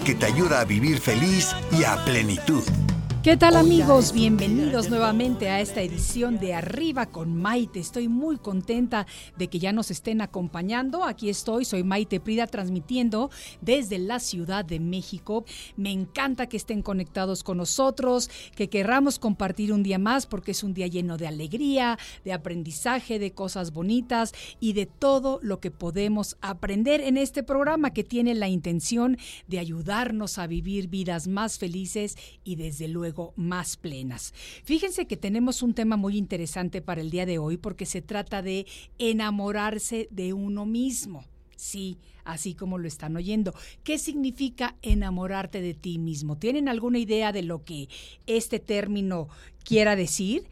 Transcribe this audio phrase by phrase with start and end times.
[0.00, 2.83] que te ayuda a vivir feliz y a plenitud.
[3.24, 4.12] ¿Qué tal amigos?
[4.12, 7.80] Bienvenidos nuevamente a esta edición de Arriba con Maite.
[7.80, 9.06] Estoy muy contenta
[9.38, 11.04] de que ya nos estén acompañando.
[11.04, 13.30] Aquí estoy, soy Maite Prida transmitiendo
[13.62, 15.46] desde la Ciudad de México.
[15.74, 20.62] Me encanta que estén conectados con nosotros, que querramos compartir un día más porque es
[20.62, 25.70] un día lleno de alegría, de aprendizaje, de cosas bonitas y de todo lo que
[25.70, 29.16] podemos aprender en este programa que tiene la intención
[29.48, 34.34] de ayudarnos a vivir vidas más felices y desde luego más plenas.
[34.64, 38.42] Fíjense que tenemos un tema muy interesante para el día de hoy porque se trata
[38.42, 38.66] de
[38.98, 41.24] enamorarse de uno mismo.
[41.56, 43.54] Sí, así como lo están oyendo.
[43.84, 46.36] ¿Qué significa enamorarte de ti mismo?
[46.36, 47.88] ¿Tienen alguna idea de lo que
[48.26, 49.28] este término
[49.64, 50.48] quiera decir?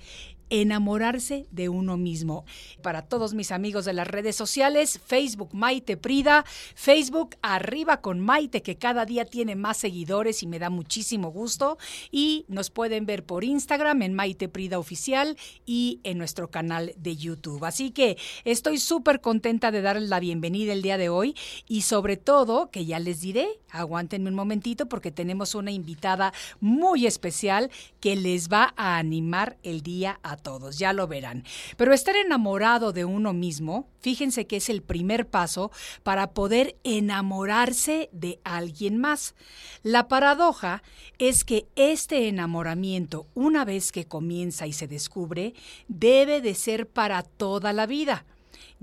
[0.52, 2.44] Enamorarse de uno mismo.
[2.82, 8.60] Para todos mis amigos de las redes sociales, Facebook Maite Prida, Facebook Arriba con Maite,
[8.60, 11.78] que cada día tiene más seguidores y me da muchísimo gusto.
[12.10, 17.16] Y nos pueden ver por Instagram en Maite Prida Oficial y en nuestro canal de
[17.16, 17.64] YouTube.
[17.64, 21.34] Así que estoy súper contenta de darles la bienvenida el día de hoy
[21.66, 27.06] y sobre todo, que ya les diré, aguántenme un momentito porque tenemos una invitada muy
[27.06, 31.44] especial que les va a animar el día a todos, ya lo verán.
[31.76, 35.70] Pero estar enamorado de uno mismo, fíjense que es el primer paso
[36.02, 39.34] para poder enamorarse de alguien más.
[39.82, 40.82] La paradoja
[41.18, 45.54] es que este enamoramiento, una vez que comienza y se descubre,
[45.88, 48.24] debe de ser para toda la vida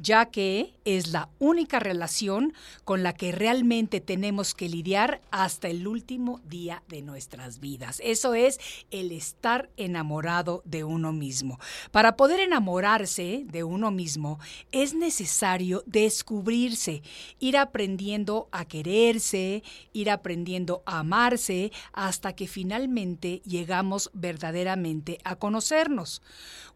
[0.01, 5.87] ya que es la única relación con la que realmente tenemos que lidiar hasta el
[5.87, 8.01] último día de nuestras vidas.
[8.03, 8.59] Eso es
[8.91, 11.59] el estar enamorado de uno mismo.
[11.91, 14.39] Para poder enamorarse de uno mismo
[14.71, 17.03] es necesario descubrirse,
[17.39, 19.63] ir aprendiendo a quererse,
[19.93, 26.21] ir aprendiendo a amarse hasta que finalmente llegamos verdaderamente a conocernos.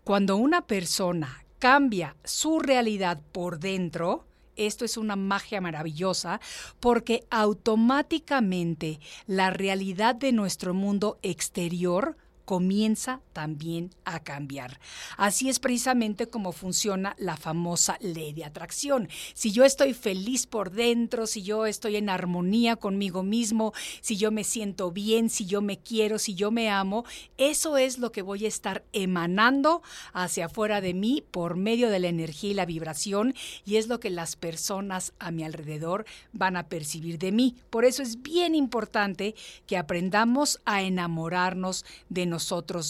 [0.04, 4.26] Cuando una persona cambia su realidad por dentro,
[4.58, 6.42] esto es una magia maravillosa
[6.82, 14.80] porque automáticamente la realidad de nuestro mundo exterior comienza también a cambiar.
[15.18, 19.10] Así es precisamente como funciona la famosa ley de atracción.
[19.34, 24.32] Si yo estoy feliz por dentro, si yo estoy en armonía conmigo mismo, si yo
[24.32, 27.06] me siento bien, si yo me quiero, si yo me amo,
[27.38, 29.82] eso es lo que voy a estar emanando
[30.14, 33.34] hacia afuera de mí por medio de la energía y la vibración
[33.66, 37.56] y es lo que las personas a mi alrededor van a percibir de mí.
[37.70, 39.34] Por eso es bien importante
[39.66, 42.43] que aprendamos a enamorarnos de nosotros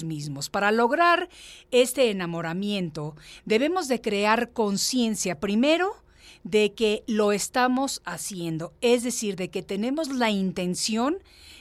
[0.04, 0.50] mismos.
[0.50, 1.30] Para lograr
[1.72, 3.16] este enamoramiento,
[3.46, 5.96] debemos de crear conciencia primero
[6.44, 11.18] de que lo estamos haciendo, es decir, de que tenemos la intención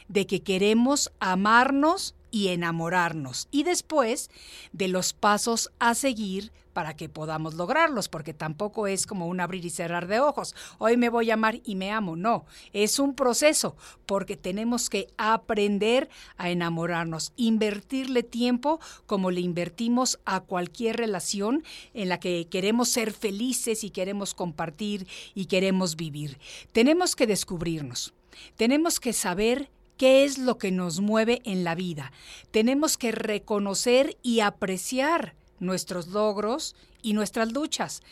[0.09, 4.29] de que queremos amarnos y enamorarnos y después
[4.73, 9.65] de los pasos a seguir para que podamos lograrlos, porque tampoco es como un abrir
[9.65, 10.55] y cerrar de ojos.
[10.79, 12.17] Hoy me voy a amar y me amo.
[12.17, 13.77] No, es un proceso,
[14.07, 21.63] porque tenemos que aprender a enamorarnos, invertirle tiempo como le invertimos a cualquier relación
[21.95, 26.39] en la que queremos ser felices y queremos compartir y queremos vivir.
[26.73, 28.15] Tenemos que descubrirnos,
[28.57, 32.13] tenemos que saber qué es lo que nos mueve en la vida.
[32.51, 38.03] Tenemos que reconocer y apreciar nuestros logros y nuestras luchas.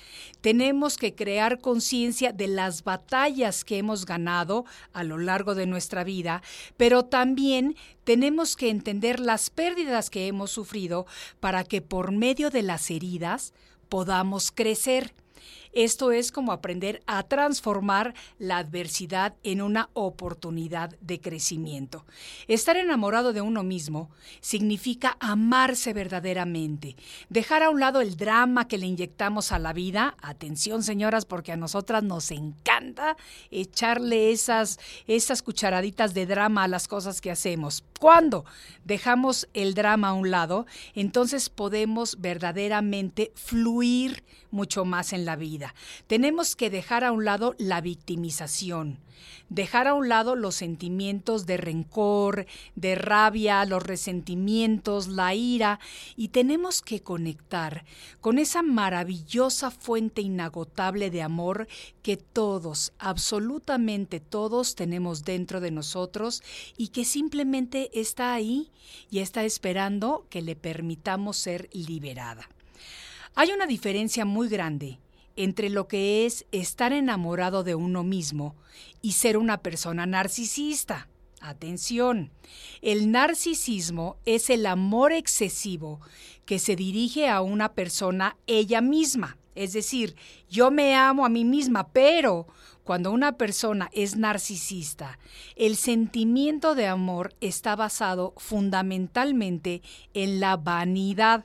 [0.40, 6.04] Tenemos que crear conciencia de las batallas que hemos ganado a lo largo de nuestra
[6.04, 6.42] vida,
[6.76, 11.06] pero también tenemos que entender las pérdidas que hemos sufrido
[11.38, 13.54] para que por medio de las heridas
[13.88, 15.14] podamos crecer.
[15.72, 22.04] Esto es como aprender a transformar la adversidad en una oportunidad de crecimiento.
[22.48, 24.10] Estar enamorado de uno mismo
[24.40, 26.96] significa amarse verdaderamente,
[27.28, 30.16] dejar a un lado el drama que le inyectamos a la vida.
[30.22, 33.16] Atención, señoras, porque a nosotras nos encanta
[33.50, 37.84] echarle esas, esas cucharaditas de drama a las cosas que hacemos.
[38.00, 38.44] Cuando
[38.84, 45.59] dejamos el drama a un lado, entonces podemos verdaderamente fluir mucho más en la vida.
[46.06, 48.98] Tenemos que dejar a un lado la victimización,
[49.48, 52.46] dejar a un lado los sentimientos de rencor,
[52.76, 55.80] de rabia, los resentimientos, la ira,
[56.16, 57.84] y tenemos que conectar
[58.20, 61.68] con esa maravillosa fuente inagotable de amor
[62.02, 66.42] que todos, absolutamente todos tenemos dentro de nosotros
[66.76, 68.70] y que simplemente está ahí
[69.10, 72.48] y está esperando que le permitamos ser liberada.
[73.34, 74.98] Hay una diferencia muy grande
[75.36, 78.54] entre lo que es estar enamorado de uno mismo
[79.02, 81.08] y ser una persona narcisista.
[81.40, 82.30] Atención,
[82.82, 86.00] el narcisismo es el amor excesivo
[86.44, 89.38] que se dirige a una persona ella misma.
[89.54, 90.16] Es decir,
[90.48, 92.46] yo me amo a mí misma, pero
[92.84, 95.18] cuando una persona es narcisista,
[95.54, 99.82] el sentimiento de amor está basado fundamentalmente
[100.12, 101.44] en la vanidad.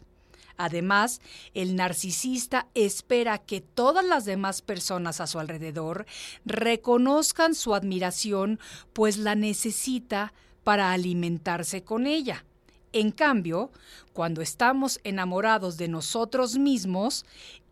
[0.57, 1.21] Además,
[1.53, 6.05] el narcisista espera que todas las demás personas a su alrededor
[6.45, 8.59] reconozcan su admiración,
[8.93, 12.45] pues la necesita para alimentarse con ella.
[12.93, 13.71] En cambio,
[14.13, 17.25] cuando estamos enamorados de nosotros mismos,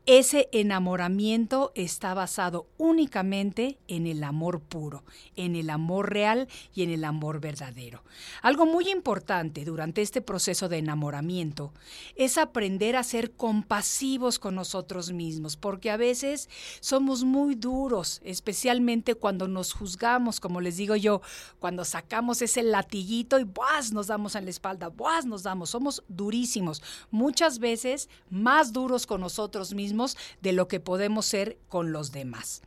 [0.06, 5.06] ese enamoramiento está basado únicamente en el amor puro,
[5.38, 8.04] en el amor real y en el amor verdadero.
[8.42, 11.72] Algo muy importante durante este proceso de enamoramiento
[12.18, 16.50] es aprender a ser compasivos con nosotros mismos, porque a veces
[16.82, 21.22] somos muy duros, especialmente cuando nos juzgamos, como les digo yo,
[21.60, 23.94] cuando sacamos ese latiguito y ¡buas!
[23.94, 25.26] nos damos en la espalda, ¡buas!
[25.26, 29.93] nos damos, somos durísimos, muchas veces más duros con nosotros mismos
[30.42, 32.62] de lo que podemos ser con los demás.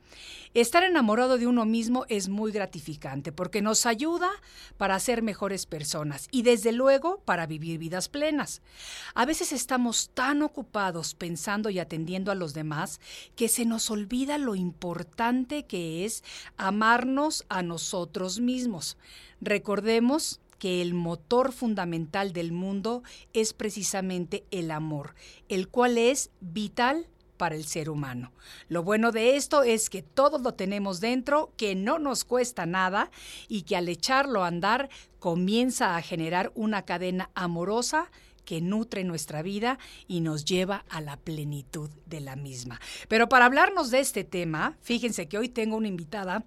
[0.55, 4.31] Estar enamorado de uno mismo es muy gratificante porque nos ayuda
[4.78, 8.62] para ser mejores personas y desde luego para vivir vidas plenas.
[9.14, 13.00] A veces estamos tan ocupados pensando y atendiendo a los demás
[13.34, 16.25] que se nos olvida lo importante que es
[16.56, 18.96] amarnos a nosotros mismos.
[19.43, 23.02] Recordemos que el motor fundamental del mundo
[23.34, 25.14] es precisamente el amor,
[25.49, 28.33] el cual es vital para el ser humano.
[28.69, 33.11] Lo bueno de esto es que todos lo tenemos dentro, que no nos cuesta nada
[33.49, 34.88] y que al echarlo a andar
[35.19, 38.11] comienza a generar una cadena amorosa
[38.44, 42.81] que nutre nuestra vida y nos lleva a la plenitud de la misma.
[43.09, 46.44] Pero para hablarnos de este tema, fíjense que hoy tengo una invitada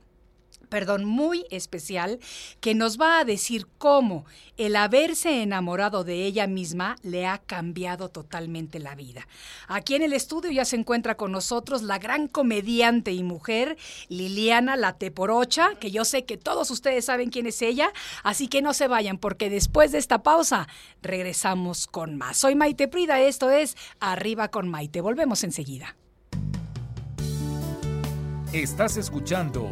[0.69, 2.19] perdón, muy especial,
[2.61, 4.25] que nos va a decir cómo
[4.57, 9.27] el haberse enamorado de ella misma le ha cambiado totalmente la vida.
[9.67, 13.77] Aquí en el estudio ya se encuentra con nosotros la gran comediante y mujer
[14.07, 17.91] Liliana Lateporocha, que yo sé que todos ustedes saben quién es ella,
[18.23, 20.67] así que no se vayan porque después de esta pausa
[21.01, 22.37] regresamos con más.
[22.37, 25.01] Soy Maite Prida, esto es Arriba con Maite.
[25.01, 25.95] Volvemos enseguida.
[28.53, 29.71] Estás escuchando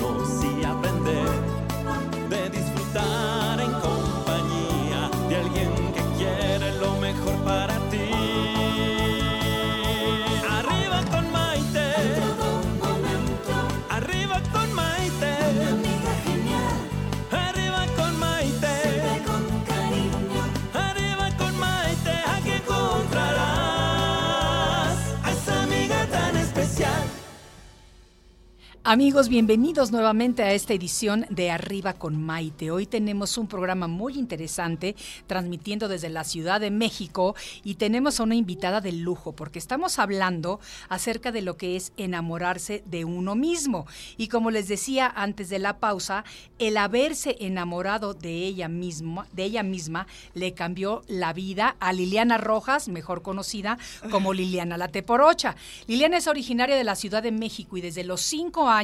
[28.91, 32.71] Amigos, bienvenidos nuevamente a esta edición de Arriba con Maite.
[32.71, 38.23] Hoy tenemos un programa muy interesante transmitiendo desde la Ciudad de México y tenemos a
[38.23, 43.33] una invitada de lujo porque estamos hablando acerca de lo que es enamorarse de uno
[43.33, 43.87] mismo.
[44.17, 46.25] Y como les decía antes de la pausa,
[46.59, 52.37] el haberse enamorado de ella misma, de ella misma le cambió la vida a Liliana
[52.37, 53.77] Rojas, mejor conocida
[54.09, 55.55] como Liliana La Teporocha.
[55.87, 58.80] Liliana es originaria de la Ciudad de México y desde los cinco años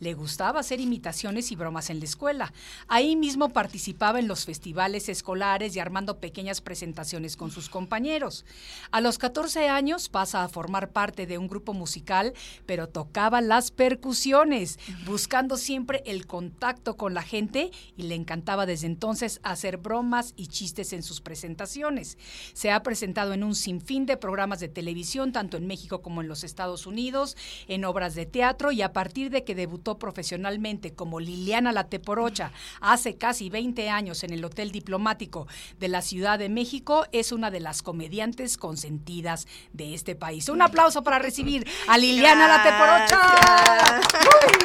[0.00, 2.52] le gustaba hacer imitaciones y bromas en la escuela.
[2.88, 8.44] Ahí mismo participaba en los festivales escolares y armando pequeñas presentaciones con sus compañeros.
[8.90, 12.32] A los 14 años pasa a formar parte de un grupo musical,
[12.66, 18.86] pero tocaba las percusiones, buscando siempre el contacto con la gente y le encantaba desde
[18.86, 22.18] entonces hacer bromas y chistes en sus presentaciones.
[22.52, 26.28] Se ha presentado en un sinfín de programas de televisión, tanto en México como en
[26.28, 27.36] los Estados Unidos,
[27.68, 32.52] en obras de teatro y a partir de que debutó profesionalmente como Liliana La Teporocha
[32.80, 35.46] hace casi 20 años en el Hotel Diplomático
[35.78, 40.48] de la Ciudad de México, es una de las comediantes consentidas de este país.
[40.48, 44.00] Un aplauso para recibir a Liliana La Teporocha.
[44.46, 44.58] Uy.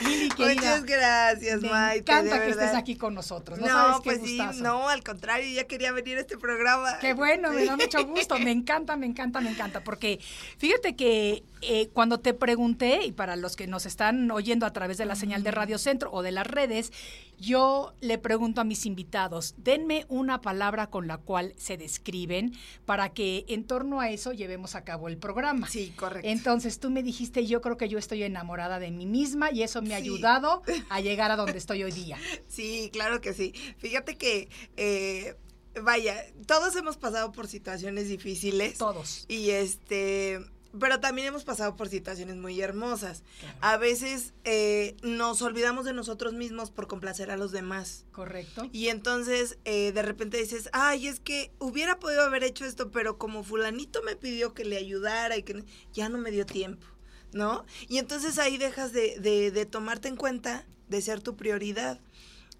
[0.00, 0.54] Lili, querida.
[0.54, 0.84] Muchas
[1.32, 1.98] gracias, Me Maite.
[2.12, 3.58] encanta de que estés aquí con nosotros.
[3.58, 4.62] No, No, sabes qué pues sí, gustazo.
[4.62, 6.98] no, al contrario, ya quería venir a este programa.
[7.00, 8.38] Qué bueno, me da mucho gusto.
[8.38, 9.82] Me encanta, me encanta, me encanta.
[9.84, 10.20] Porque
[10.58, 14.98] fíjate que eh, cuando te pregunté, y para los que nos están oyendo a través
[14.98, 16.92] de la señal de Radio Centro o de las redes,
[17.40, 22.52] yo le pregunto a mis invitados, denme una palabra con la cual se describen
[22.84, 25.66] para que en torno a eso llevemos a cabo el programa.
[25.68, 26.28] Sí, correcto.
[26.28, 29.80] Entonces tú me dijiste, yo creo que yo estoy enamorada de mí misma y eso
[29.82, 30.04] me ha Sí.
[30.04, 32.18] ayudado a llegar a donde estoy hoy día.
[32.46, 33.52] Sí, claro que sí.
[33.78, 35.34] Fíjate que, eh,
[35.82, 36.16] vaya,
[36.46, 38.76] todos hemos pasado por situaciones difíciles.
[38.76, 39.24] Todos.
[39.28, 40.40] Y este,
[40.78, 43.22] pero también hemos pasado por situaciones muy hermosas.
[43.40, 43.58] Claro.
[43.60, 48.04] A veces eh, nos olvidamos de nosotros mismos por complacer a los demás.
[48.12, 48.68] Correcto.
[48.72, 53.18] Y entonces eh, de repente dices, ay, es que hubiera podido haber hecho esto, pero
[53.18, 56.86] como fulanito me pidió que le ayudara y que ya no me dio tiempo,
[57.32, 57.64] ¿no?
[57.88, 62.00] Y entonces ahí dejas de, de, de tomarte en cuenta, de ser tu prioridad.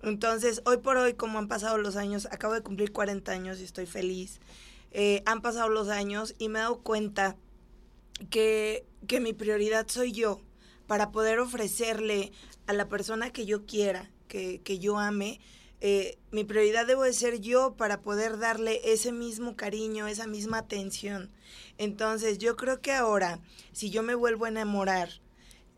[0.02, 3.64] Entonces, hoy por hoy, como han pasado los años, acabo de cumplir 40 años y
[3.64, 4.40] estoy feliz.
[4.92, 7.36] Eh, han pasado los años y me he dado cuenta
[8.28, 10.40] que, que mi prioridad soy yo
[10.86, 12.32] para poder ofrecerle
[12.66, 15.40] a la persona que yo quiera, que, que yo ame,
[15.80, 20.58] eh, mi prioridad debo de ser yo para poder darle ese mismo cariño, esa misma
[20.58, 21.30] atención.
[21.78, 23.40] Entonces yo creo que ahora,
[23.72, 25.08] si yo me vuelvo a enamorar,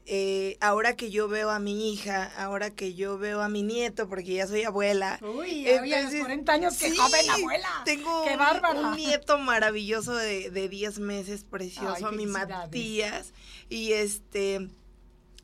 [0.07, 4.09] eh, ahora que yo veo a mi hija, ahora que yo veo a mi nieto,
[4.09, 5.19] porque ya soy abuela.
[5.23, 7.69] Uy, ya había los entonces, 40 años, sí, joven abuela.
[7.85, 8.81] Tengo qué un- bárbara.
[8.81, 12.27] un nieto maravilloso de, de 10 meses, precioso, Ay, mi.
[12.27, 13.33] Matías.
[13.69, 14.69] Y este,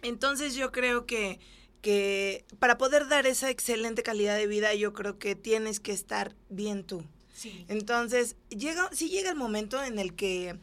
[0.03, 1.39] entonces yo creo que,
[1.81, 6.35] que para poder dar esa excelente calidad de vida, yo creo que tienes que estar
[6.49, 7.05] bien tú.
[7.33, 7.65] Sí.
[7.69, 10.59] Entonces, llega, sí llega el momento en el que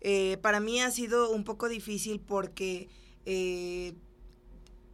[0.00, 2.88] eh, para mí ha sido un poco difícil porque
[3.32, 3.94] eh,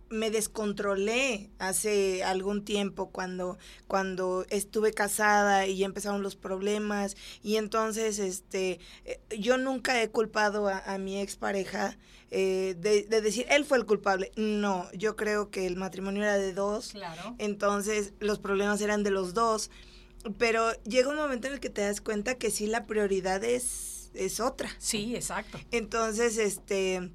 [0.09, 8.19] me descontrolé hace algún tiempo cuando, cuando estuve casada y empezaron los problemas y entonces
[8.19, 11.97] este eh, yo nunca he culpado a, a mi expareja
[12.31, 14.31] eh, de, de decir él fue el culpable.
[14.37, 16.91] No, yo creo que el matrimonio era de dos.
[16.93, 17.35] Claro.
[17.39, 19.71] Entonces los problemas eran de los dos.
[20.39, 24.11] Pero llega un momento en el que te das cuenta que sí la prioridad es,
[24.15, 24.69] es otra.
[24.79, 25.59] Sí, exacto.
[25.71, 27.13] Entonces, este,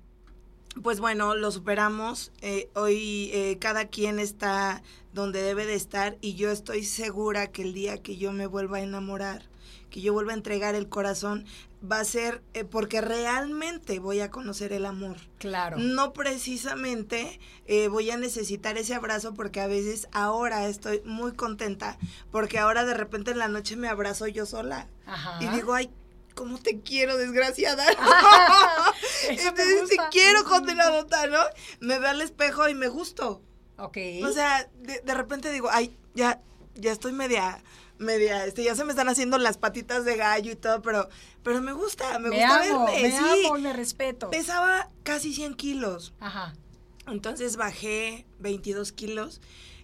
[0.81, 2.31] pues bueno, lo superamos.
[2.41, 4.81] Eh, hoy eh, cada quien está
[5.13, 8.77] donde debe de estar y yo estoy segura que el día que yo me vuelva
[8.77, 9.43] a enamorar,
[9.89, 11.45] que yo vuelva a entregar el corazón,
[11.89, 15.17] va a ser eh, porque realmente voy a conocer el amor.
[15.39, 15.77] Claro.
[15.77, 21.97] No precisamente eh, voy a necesitar ese abrazo porque a veces ahora estoy muy contenta
[22.31, 25.43] porque ahora de repente en la noche me abrazo yo sola Ajá.
[25.43, 25.89] y digo, ay,
[26.41, 27.85] ¿cómo te quiero, desgraciada?
[29.29, 31.37] Entonces te quiero, condenadota, ¿no?
[31.81, 33.43] Me veo al espejo y me gusto.
[33.77, 33.97] Ok.
[34.23, 36.41] O sea, de, de repente digo, ay, ya,
[36.73, 37.63] ya estoy media,
[37.99, 41.09] media, este, ya se me están haciendo las patitas de gallo y todo, pero,
[41.43, 43.45] pero me gusta, me, me gusta amo, verme, me sí.
[43.45, 44.31] amo y me respeto.
[44.31, 46.15] Pesaba casi 100 kilos.
[46.19, 46.55] Ajá.
[47.05, 49.41] Entonces bajé 22 kilos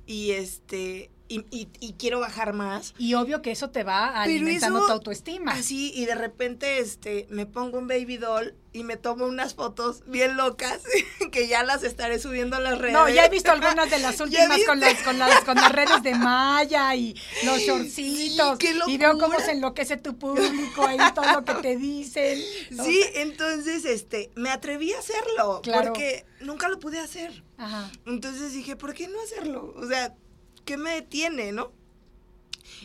[0.08, 2.94] y este y, y- y quiero bajar más.
[2.98, 5.52] Y obvio que eso te va alimentando eso, tu autoestima.
[5.54, 10.04] Así, y de repente este me pongo un baby doll y me tomo unas fotos
[10.06, 10.82] bien locas
[11.32, 12.94] que ya las estaré subiendo a las redes.
[12.94, 15.72] No, ya he visto algunas de las ¿Ya últimas con las, con las con las
[15.72, 18.58] redes de Maya y los shortcitos.
[18.60, 22.40] qué y veo cómo se enloquece tu público ahí, todo lo que te dicen.
[22.84, 25.88] Sí, entonces este me atreví a hacerlo Claro.
[25.94, 27.44] porque nunca lo pude hacer.
[27.58, 27.92] Ajá.
[28.06, 29.74] Entonces dije, ¿por qué no hacerlo?
[29.76, 30.14] O sea,
[30.68, 31.72] ¿qué me detiene, no?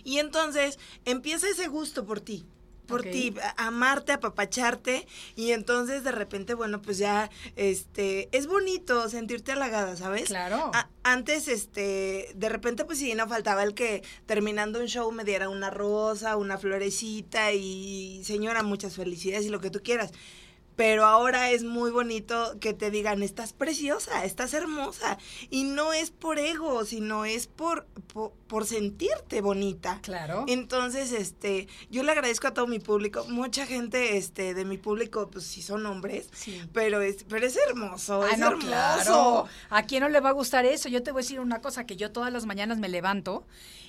[0.05, 2.47] Y entonces empieza ese gusto por ti,
[2.87, 9.09] por ti, a- amarte, apapacharte, y entonces de repente, bueno, pues ya, este, es bonito
[9.09, 10.27] sentirte halagada, ¿sabes?
[10.29, 10.71] Claro.
[10.75, 15.25] A- antes, este, de repente, pues sí, no faltaba el que terminando un show me
[15.25, 20.13] diera una rosa, una florecita y señora, muchas felicidades y lo que tú quieras.
[20.75, 25.19] Pero ahora es muy bonito que te digan, estás preciosa, estás hermosa.
[25.51, 30.01] Y no es por ego, sino es por, por, por sentirte bonita.
[30.03, 30.45] Claro.
[30.49, 33.25] Entonces, este, yo le agradezco a todo mi público.
[33.29, 36.29] Mucha gente, este, de mi público, pues sí son hombres.
[36.33, 36.63] Sí.
[36.73, 38.67] Pero es, pero es hermoso, Ah, es no, hermoso.
[38.67, 39.47] claro.
[39.71, 40.89] ¿A quién no le va a gustar eso?
[40.89, 43.45] Yo te voy a decir una cosa, que yo todas las mañanas me levanto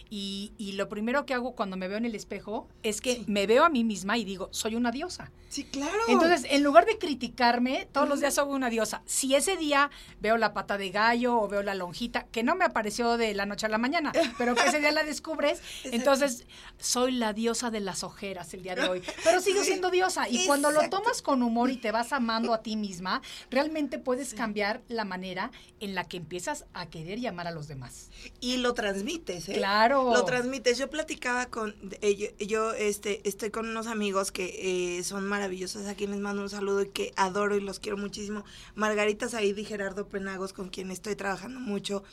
[0.09, 3.47] Y, y lo primero que hago cuando me veo en el espejo es que me
[3.47, 5.31] veo a mí misma y digo, soy una diosa.
[5.49, 5.97] Sí, claro.
[6.07, 9.03] Entonces, en lugar de criticarme, todos los días soy una diosa.
[9.05, 12.65] Si ese día veo la pata de gallo o veo la lonjita, que no me
[12.65, 16.47] apareció de la noche a la mañana, pero que ese día la descubres, entonces
[16.79, 19.03] soy la diosa de las ojeras el día de hoy.
[19.23, 20.27] Pero sigo siendo diosa.
[20.27, 24.33] Y cuando lo tomas con humor y te vas amando a ti misma, realmente puedes
[24.33, 28.09] cambiar la manera en la que empiezas a querer y amar a los demás.
[28.39, 29.53] y lo transmites, ¿eh?
[29.53, 29.92] Claro.
[30.13, 30.77] Lo transmites.
[30.77, 35.85] Yo platicaba con, eh, yo, yo, este, estoy con unos amigos que eh, son maravillosos,
[35.87, 38.43] a quienes mando un saludo y que adoro y los quiero muchísimo.
[38.75, 42.03] Margarita Said y Gerardo Penagos, con quien estoy trabajando mucho.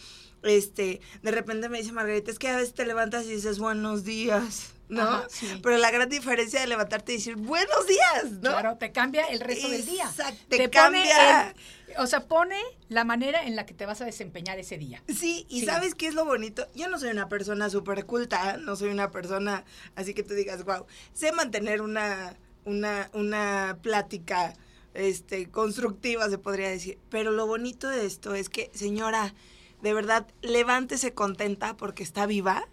[0.43, 4.05] Este, de repente me dice Margarita, es que a veces te levantas y dices buenos
[4.05, 5.03] días, ¿no?
[5.03, 5.47] Ajá, sí.
[5.63, 8.51] Pero la gran diferencia de levantarte y decir buenos días, ¿no?
[8.51, 10.11] Claro, te cambia el resto del día.
[10.49, 11.51] Te pone cambia.
[11.51, 11.57] el-
[11.99, 12.57] o sea, pone
[12.89, 15.03] la manera en la que te vas a desempeñar ese día.
[15.09, 15.67] Sí, y Sí.
[15.67, 16.67] ¿sabes qué es lo bonito?
[16.75, 19.65] Yo no soy una persona súper culta, no soy una persona
[19.97, 24.55] así que tú digas, wow, sé mantener una, una, una plática
[24.95, 26.99] este, constructiva, se podría decir.
[27.11, 29.35] Pero lo bonito de esto es que, señora,
[29.83, 32.67] de verdad, levántese contenta porque está viva.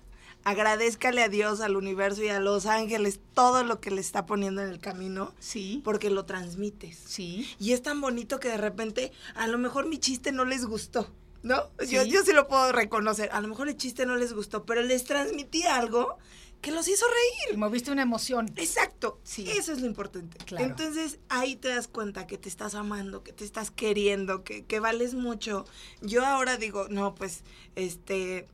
[0.48, 4.62] Agradezcale a Dios, al universo y a los ángeles todo lo que le está poniendo
[4.62, 5.82] en el camino, Sí.
[5.84, 6.98] porque lo transmites.
[7.06, 7.46] Sí.
[7.60, 11.12] Y es tan bonito que de repente, a lo mejor mi chiste no les gustó,
[11.44, 11.64] ¿no?
[11.86, 12.10] Yo, Sí.
[12.12, 13.30] yo sí lo puedo reconocer.
[13.34, 16.18] A lo mejor el chiste no les gustó, pero les transmití algo
[16.62, 17.06] que los hizo
[17.50, 17.58] reír.
[17.58, 18.50] Moviste una emoción.
[18.56, 19.50] Exacto, Sí.
[19.52, 20.38] eso es lo importante.
[20.46, 20.64] Claro.
[20.66, 24.80] Entonces ahí te das cuenta que te estás amando, que te estás queriendo, que, que
[24.80, 25.66] vales mucho.
[26.02, 27.44] Yo ahora digo, no, pues,
[27.76, 28.48] este,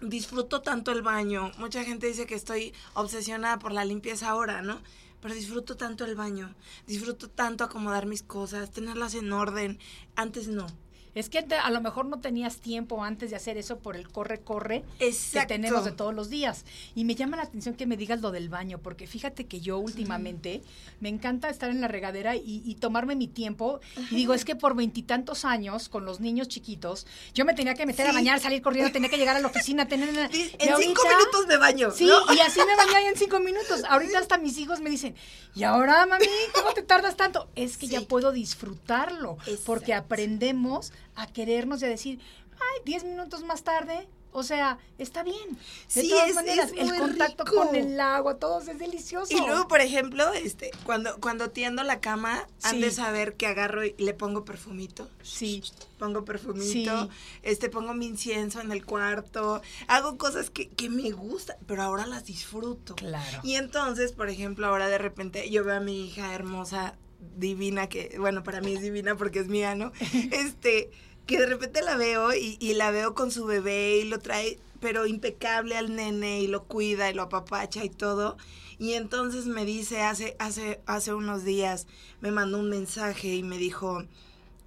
[0.00, 1.52] disfruto tanto el baño.
[1.58, 4.80] Mucha gente dice que estoy obsesionada por la limpieza ahora, ¿no?
[5.20, 6.54] Pero disfruto tanto el baño,
[6.86, 9.78] disfruto tanto acomodar mis cosas, tenerlas en orden.
[10.16, 10.66] Antes no.
[11.14, 14.08] Es que te- a lo mejor no tenías tiempo antes de hacer eso por el
[14.08, 16.64] corre-corre que tenemos de todos los días.
[16.94, 19.78] Y me llama la atención que me digas lo del baño, porque fíjate que yo
[19.78, 20.62] últimamente
[21.00, 23.80] me encanta estar en la regadera y, y tomarme mi tiempo.
[24.10, 27.86] Y digo, es que por veintitantos años, con los niños chiquitos, yo me tenía que
[27.86, 30.10] meter a bañar, salir corriendo, tenía que llegar a la oficina, tener...
[30.30, 31.90] En cinco ahorita- minutos me baño.
[31.90, 32.34] Sí, ¿no?
[32.34, 33.82] y así me bañé en cinco minutos.
[33.88, 35.14] Ahorita hasta mis hijos me dicen,
[35.54, 37.48] ¿y ahora, mami, cómo te tardas tanto?
[37.56, 42.20] Es que ya puedo disfrutarlo, porque aprendemos a querernos y a decir,
[42.52, 45.48] ay, diez minutos más tarde, o sea, está bien.
[45.92, 47.56] De Sí, todas es- maneras, es el contacto rico.
[47.66, 49.36] con el agua, todo es delicioso.
[49.36, 52.80] Y luego, por ejemplo, este, cuando, cuando tiendo la cama, han Sí.
[52.80, 55.08] de saber que agarro y le pongo perfumito.
[55.22, 55.64] Sí.
[55.98, 57.08] Pongo perfumito, Sí.
[57.42, 62.06] este, pongo mi incienso en el cuarto, hago cosas que, que me gustan, pero ahora
[62.06, 62.94] las disfruto.
[62.94, 63.40] Claro.
[63.42, 66.94] Y entonces, por ejemplo, ahora de repente yo veo a mi hija hermosa,
[67.36, 69.90] divina, que, bueno, para mí es divina porque es mía, ¿no?
[70.32, 70.90] Este,
[71.30, 74.58] que de repente la veo y, y la veo con su bebé y lo trae,
[74.80, 78.36] pero impecable al nene y lo cuida y lo apapacha y todo.
[78.78, 81.86] Y entonces me dice hace, hace, hace unos días,
[82.20, 84.04] me mandó un mensaje y me dijo,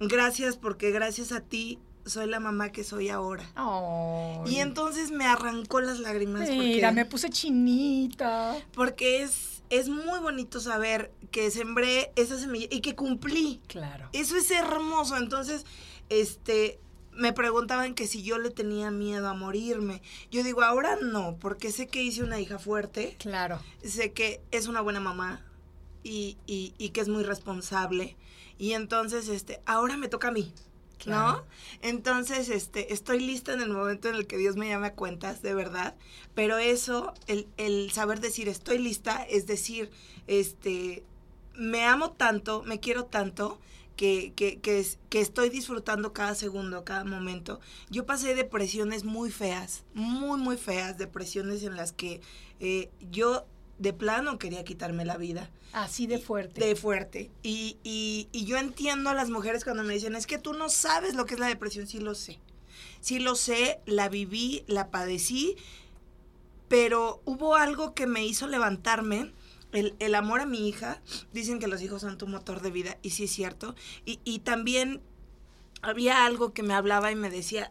[0.00, 3.44] gracias porque gracias a ti soy la mamá que soy ahora.
[3.56, 4.54] Ay.
[4.54, 6.48] Y entonces me arrancó las lágrimas.
[6.48, 8.56] Mira, porque- me puse chinita.
[8.74, 13.60] porque es, es muy bonito saber que sembré esa semilla y que cumplí.
[13.66, 14.08] Claro.
[14.12, 15.16] Eso es hermoso.
[15.16, 15.64] Entonces,
[16.08, 16.78] este,
[17.12, 20.02] me preguntaban que si yo le tenía miedo a morirme.
[20.30, 23.60] Yo digo, ahora no, porque sé que hice una hija fuerte, Claro.
[23.82, 25.44] sé que es una buena mamá
[26.02, 28.16] y, y, y que es muy responsable.
[28.58, 30.52] Y entonces, este, ahora me toca a mí.
[30.98, 31.38] Claro.
[31.38, 31.44] ¿No?
[31.82, 35.42] Entonces, este, estoy lista en el momento en el que Dios me llame a cuentas,
[35.42, 35.94] de verdad.
[36.34, 39.90] Pero eso, el, el saber decir estoy lista, es decir,
[40.28, 41.04] este,
[41.56, 43.58] me amo tanto, me quiero tanto,
[43.96, 47.60] que, que, que, que estoy disfrutando cada segundo, cada momento.
[47.90, 52.20] Yo pasé depresiones muy feas, muy, muy feas, depresiones en las que
[52.60, 53.46] eh, yo
[53.78, 56.64] de plano quería quitarme la vida Así de fuerte.
[56.64, 57.30] de fuerte.
[57.42, 60.68] Y, y, y yo entiendo a las mujeres cuando me dicen, es que tú no
[60.68, 62.38] sabes lo que es la depresión, sí lo sé.
[63.00, 65.56] Sí lo sé, la viví, la padecí,
[66.68, 69.32] pero hubo algo que me hizo levantarme.
[69.74, 72.96] El, el amor a mi hija, dicen que los hijos son tu motor de vida,
[73.02, 73.74] y sí es cierto.
[74.06, 75.02] Y, y también
[75.82, 77.70] había algo que me hablaba y me decía,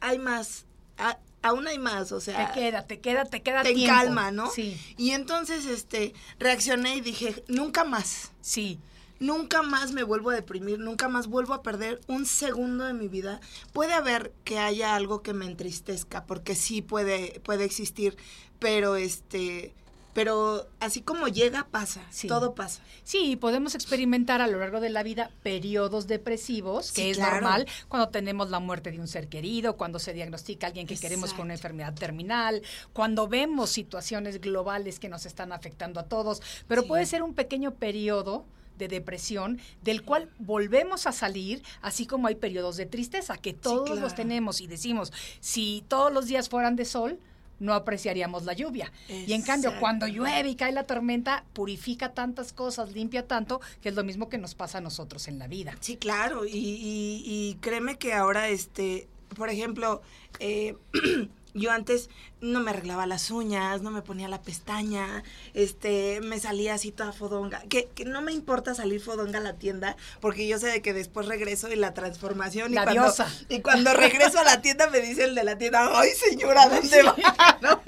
[0.00, 0.64] hay más,
[0.98, 2.52] a- aún hay más, o sea...
[2.52, 3.94] te queda, te queda, te queda te tiempo.
[3.94, 4.50] calma, ¿no?
[4.50, 8.32] Sí, Y entonces, este, reaccioné y dije, nunca más.
[8.40, 8.78] sí.
[9.20, 13.06] Nunca más me vuelvo a deprimir, nunca más vuelvo a perder un segundo de mi
[13.06, 13.40] vida.
[13.72, 18.16] Puede haber que haya algo que me entristezca, porque sí puede, puede existir,
[18.58, 19.74] pero este
[20.14, 22.28] pero así como llega, pasa, Sí.
[22.28, 22.82] todo pasa.
[23.04, 27.36] Sí, podemos experimentar a lo largo de la vida periodos depresivos, que Sí, es claro.
[27.40, 30.96] normal cuando tenemos la muerte de un ser querido, cuando se diagnostica a alguien que
[30.96, 36.42] queremos con una enfermedad terminal, cuando vemos situaciones globales que nos están afectando a todos,
[36.68, 36.88] pero Sí.
[36.88, 38.44] puede ser un pequeño periodo
[38.78, 43.90] de depresión del cual volvemos a salir, así como hay periodos de tristeza, que todos
[43.90, 44.14] los claro.
[44.14, 47.20] tenemos y decimos, si todos los días fueran de sol,
[47.62, 48.92] no apreciaríamos la lluvia.
[49.08, 53.88] Y en cambio, cuando llueve y cae la tormenta, purifica tantas cosas, limpia tanto, que
[53.88, 55.74] es lo mismo que nos pasa a nosotros en la vida.
[55.80, 60.02] Sí, claro, y, y- y créeme que ahora, este, por ejemplo,
[60.40, 60.76] eh,
[61.54, 62.08] yo antes
[62.40, 65.22] no me arreglaba las uñas, no me ponía la pestaña,
[65.54, 69.54] este, me salía así toda fodonga, que, que no me importa salir fodonga a la
[69.54, 73.28] tienda, porque yo sé de que después regreso y la transformación, y, La cuando, diosa.
[73.48, 77.02] y cuando regreso a la tienda me dice el de la tienda, ay señora, ¿dónde
[77.02, 77.14] va?
[77.62, 77.80] ¿No?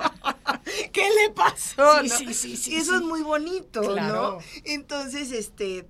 [0.93, 2.01] ¿Qué le pasó?
[2.03, 2.17] Sí, no?
[2.19, 2.97] sí, sí, sí, y eso sí.
[2.99, 4.39] es muy bonito, Claro.
[4.39, 4.39] ¿no?
[4.65, 5.87] Entonces, este,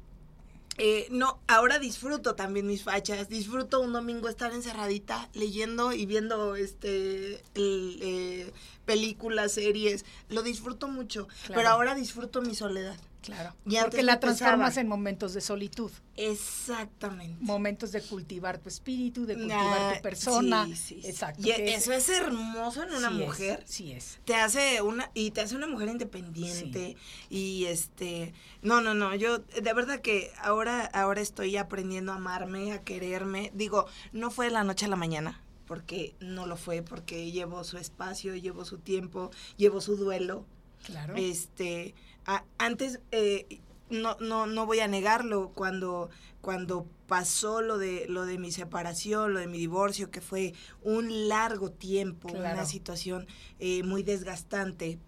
[0.78, 6.56] eh, no, ahora disfruto también mis fachas, disfruto un domingo estar encerradita leyendo y viendo
[6.56, 8.52] este el, eh,
[8.84, 11.54] películas, series, lo disfruto mucho, Claro.
[11.54, 12.96] pero ahora disfruto mi soledad.
[13.24, 13.54] Claro.
[13.64, 17.37] Y Porque la transformas en momentos de solitud, Exactamente.
[17.42, 20.66] momentos de cultivar tu espíritu, de cultivar tu persona.
[20.66, 21.08] sí, sí, sí.
[21.08, 21.40] Exacto.
[21.42, 23.62] Y eso es hermoso en una sí es, mujer.
[23.66, 24.18] sí es.
[24.26, 26.96] te hace una y te hace una mujer independiente
[27.30, 32.72] y este no no no yo de verdad que ahora ahora estoy aprendiendo a amarme
[32.72, 36.82] a quererme digo no fue de la noche a la mañana porque no lo fue
[36.82, 40.44] porque llevo su espacio llevo su tiempo llevo su duelo
[40.84, 41.14] Claro.
[41.16, 41.94] este
[42.26, 43.60] a- antes eh,
[43.90, 46.10] no, no, no voy a negarlo cuando
[46.40, 51.28] cuando pasó lo de lo de mi separación lo de mi divorcio que fue un
[51.28, 52.54] largo tiempo Claro.
[52.54, 53.26] una situación
[53.60, 54.98] eh, muy desgastante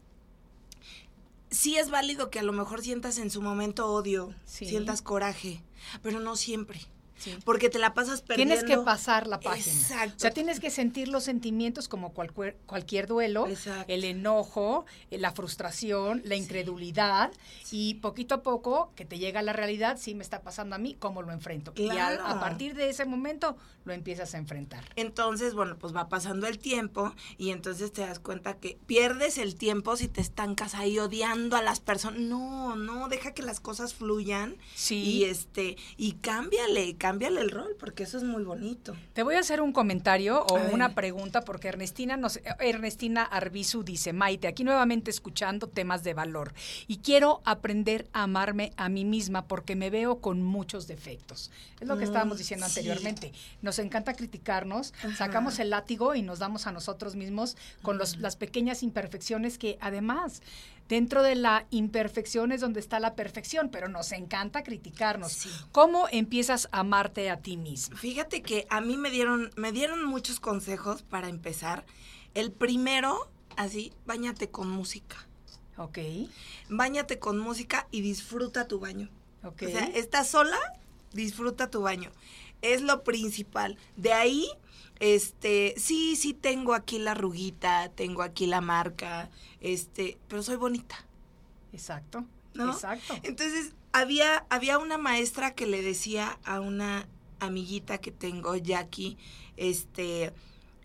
[1.51, 4.67] sí es válido que a lo mejor sientas en su momento odio Sí.
[4.67, 5.63] sientas coraje
[6.03, 6.81] pero no siempre
[7.17, 7.37] Sí.
[7.45, 9.73] porque te la pasas perdiendo Tienes que pasar la página.
[9.75, 10.17] Exacto.
[10.17, 13.93] O sea, tienes que sentir los sentimientos como cualquier, cualquier duelo, Exacto.
[13.93, 17.33] el enojo, eh, la frustración, la incredulidad
[17.71, 20.95] y poquito a poco que te llega la realidad, sí me está pasando a mí,
[20.95, 21.73] ¿cómo lo enfrento?
[21.77, 24.85] Y a, partir de ese momento lo empiezas a enfrentar.
[24.97, 29.55] Entonces, bueno, pues va pasando el tiempo y entonces te das cuenta que pierdes el
[29.55, 32.21] tiempo si te estancas ahí odiando a las personas.
[32.21, 34.97] No, no, deja que las cosas fluyan Sí.
[34.97, 38.95] y este y cámbiale, cámbiale el rol porque eso es muy bonito.
[39.13, 44.13] Te voy a hacer un comentario o una pregunta porque Ernestina nos Ernestina Arbizu dice,
[44.13, 46.53] "Maite, aquí nuevamente escuchando temas de valor
[46.89, 51.87] y quiero aprender a amarme a mí misma porque me veo con muchos defectos." Es
[51.87, 52.81] lo que Mm, estábamos diciendo sí.
[52.81, 53.33] anteriormente.
[53.63, 55.15] Nos encanta criticarnos, Ajá.
[55.15, 59.79] sacamos el látigo y nos damos a nosotros mismos con los- las pequeñas imperfecciones que
[59.81, 60.43] además
[60.89, 65.33] Dentro de la imperfección es donde está la perfección, pero nos encanta criticarnos.
[65.33, 65.51] Sí.
[65.73, 67.97] ¿Cómo empiezas a amarte a ti misma?
[67.97, 71.85] Fíjate que a mí me dieron me dieron muchos consejos para empezar.
[72.35, 75.17] El primero, así, bañate con música.
[75.77, 75.99] ¿Ok?
[76.71, 79.11] Báñate con música y disfruta tu baño.
[79.43, 79.65] Ok.
[79.67, 80.59] O sea, estás sola,
[81.13, 82.11] disfruta tu baño.
[82.63, 83.77] Es lo principal.
[83.97, 84.49] De ahí,
[85.01, 89.29] este, sí, sí tengo aquí la ruguita, tengo aquí la marca,
[89.61, 90.97] este, pero soy bonita,
[91.75, 92.25] Exacto.
[92.55, 92.73] ¿no?
[92.73, 93.15] Exacto.
[93.23, 97.09] Entonces, había, había una maestra que le decía a una
[97.41, 99.17] amiguita que tengo, Jackie,
[99.57, 100.35] este,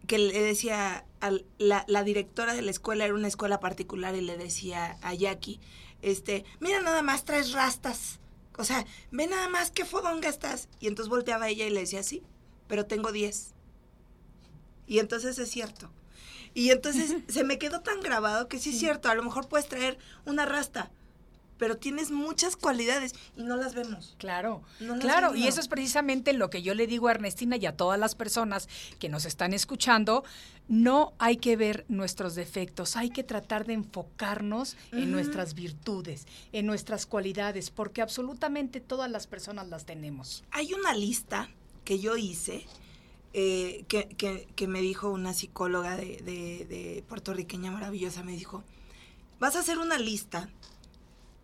[0.08, 4.22] que le decía, a la, la directora de la escuela era una escuela particular y
[4.22, 5.60] le decía a Jackie,
[6.02, 8.20] este, mira nada más, traes rastas.
[8.58, 10.70] O sea, ve nada más qué fodonga estás.
[10.80, 12.24] Y entonces volteaba ella y le decía, sí,
[12.68, 13.54] pero tengo 10.
[14.88, 15.92] Y entonces es cierto.
[16.54, 19.68] Y entonces se me quedó tan grabado que sí es cierto, a lo mejor puedes
[19.68, 20.92] traer una rasta,
[21.62, 24.16] pero tienes muchas cualidades y no las vemos.
[24.18, 27.56] Claro, No las claro, y eso es precisamente lo que yo le digo a Ernestina
[27.58, 30.24] y a todas las personas que nos están escuchando.
[30.68, 36.66] No hay que ver nuestros defectos, hay que tratar de enfocarnos en nuestras virtudes, en
[36.66, 40.44] nuestras cualidades, porque absolutamente todas las personas las tenemos.
[40.50, 41.48] Hay una lista
[41.86, 42.66] que yo hice
[43.34, 48.64] eh, que, que- que me dijo una psicóloga de, de- de puertorriqueña maravillosa, me dijo,
[49.40, 50.50] vas a hacer una lista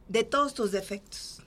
[0.10, 1.42] de todos tus defectos,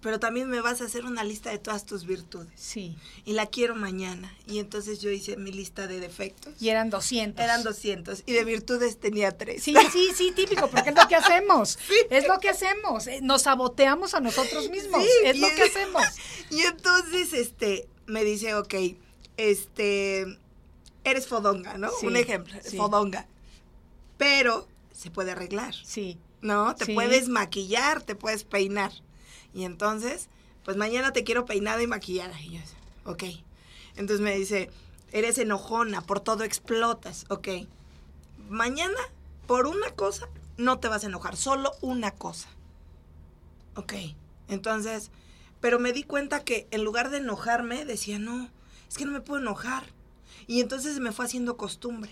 [0.00, 2.48] pero también me vas a hacer una lista de todas tus virtudes.
[2.56, 4.34] Sí, Y la quiero mañana.
[4.48, 6.54] Y entonces yo hice mi lista de defectos.
[6.60, 7.42] y eran 200.
[7.42, 9.62] Eran 200 y de virtudes tenía tres.
[9.62, 11.78] Sí, sí, sí, típico, porque es lo que hacemos.
[12.10, 13.06] Es lo que hacemos.
[13.06, 15.02] eh, Nos saboteamos a nosotros mismos.
[15.04, 16.02] Sí, es lo que hacemos.
[16.50, 18.74] Y entonces, este, me dice, ok,
[19.36, 20.38] este,
[21.04, 21.90] eres fodonga, ¿no?
[22.00, 22.76] Sí, Un ejemplo, sí.
[22.76, 23.26] fodonga.
[24.18, 25.74] Pero se puede arreglar.
[25.84, 26.74] Sí, ¿no?
[26.74, 26.94] Te Sí.
[26.94, 28.92] puedes maquillar, te puedes peinar.
[29.54, 30.28] Y entonces,
[30.64, 32.38] pues mañana te quiero peinada y maquillada.
[32.40, 32.60] Y yo,
[33.04, 33.24] ok.
[33.96, 34.70] Entonces me dice,
[35.12, 37.24] eres enojona, por todo explotas.
[37.28, 37.48] Ok.
[38.48, 38.98] Mañana,
[39.46, 42.48] por una cosa, no te vas a enojar, solo una cosa.
[43.76, 43.94] Ok.
[44.48, 45.10] Entonces,
[45.60, 48.50] pero me di cuenta que en lugar de enojarme, decía, no,
[48.88, 49.84] es que no me puedo enojar.
[50.46, 52.10] Y entonces me fue haciendo costumbre.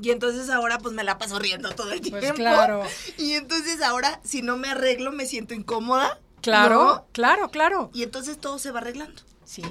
[0.00, 2.20] Y entonces ahora pues me la paso riendo todo el tiempo.
[2.20, 2.82] Pues claro.
[3.18, 6.20] Y entonces ahora, si no me arreglo, me siento incómoda.
[6.40, 7.06] Claro, ¿no?
[7.12, 7.90] claro, claro.
[7.94, 9.22] Y entonces todo se va arreglando.
[9.44, 9.62] Sí,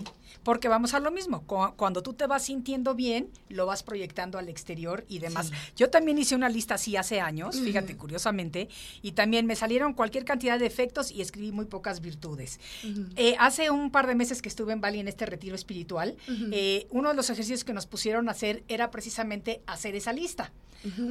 [0.43, 1.43] porque vamos a lo mismo.
[1.47, 5.47] Cu- Cuando tú te vas sintiendo bien, lo vas proyectando al exterior y demás.
[5.47, 5.53] Sí.
[5.77, 8.69] Yo también hice una lista así hace años, fíjate, curiosamente,
[9.01, 12.60] y también me salieron cualquier cantidad de efectos y escribí muy pocas virtudes.
[13.15, 16.15] Eh, hace un par de meses que estuve en Bali en este retiro espiritual,
[16.51, 20.51] eh, uno de los ejercicios que nos pusieron a hacer era precisamente hacer esa lista.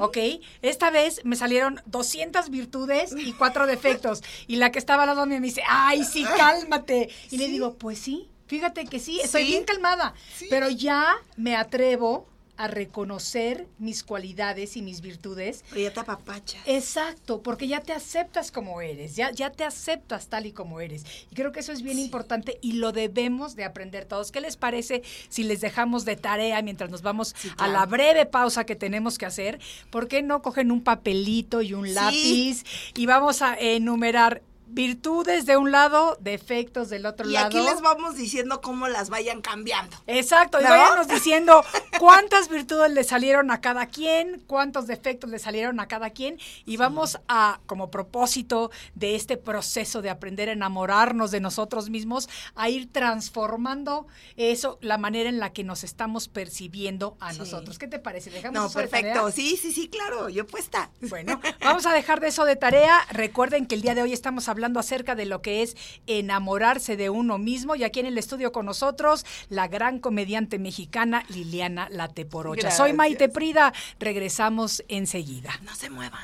[0.01, 0.19] ¿Ok?
[0.61, 4.23] Esta vez me salieron 200 virtudes y cuatro defectos.
[4.47, 7.09] Y la que estaba al lado mío me dice, ay, sí, cálmate.
[7.31, 9.49] Y le digo, pues sí, fíjate que sí, estoy Sí.
[9.53, 10.13] bien calmada.
[10.37, 10.47] Sí.
[10.51, 12.27] Pero ya me atrevo
[12.59, 15.65] a reconocer mis cualidades y mis virtudes.
[15.71, 16.59] Pero ya te apapacha.
[16.67, 21.05] Exacto, porque ya te aceptas como eres, ya, ya te aceptas tal y como eres.
[21.31, 24.31] Y creo que eso es bien importante y lo debemos de aprender todos.
[24.31, 28.27] ¿Qué les parece si les dejamos de tarea mientras nos vamos Sí, a la breve
[28.27, 29.59] pausa que tenemos que hacer?
[29.91, 31.95] ¿Por qué no cogen un papelito y un Sí.
[31.95, 37.47] lápiz y vamos a enumerar virtudes de un lado, defectos del otro Y lado?
[37.47, 39.97] aquí les vamos diciendo cómo las vayan cambiando.
[40.07, 40.71] Exacto, y ¿No?
[40.71, 41.63] váyanos diciendo
[41.99, 46.79] cuántas virtudes le salieron a cada quien, cuántos defectos le salieron a cada quien, y
[46.79, 52.71] vamos a, como propósito de este proceso de aprender a enamorarnos de nosotros mismos, a
[52.71, 54.07] ir transformando
[54.37, 57.39] eso, la manera en la que nos estamos percibiendo a Sí.
[57.41, 57.79] nosotros.
[57.79, 58.31] ¿Qué te parece?
[58.31, 59.31] ¿Dejamos No, eso perfecto.
[59.31, 60.29] Sí, sí, sí, claro.
[60.31, 60.91] Yo puesta.
[61.03, 62.99] Bueno, vamos a dejar de eso de tarea.
[63.11, 67.11] Recuerden que el día de hoy estamos hablando acerca de lo que es enamorarse de
[67.11, 67.75] uno mismo.
[67.75, 72.71] Y aquí en el estudio con nosotros, la gran comediante mexicana Liliana Lateporocha.
[72.71, 72.97] Soy Gracias.
[72.97, 73.73] Maite Prida.
[73.99, 75.51] Regresamos enseguida.
[75.63, 76.23] No se muevan.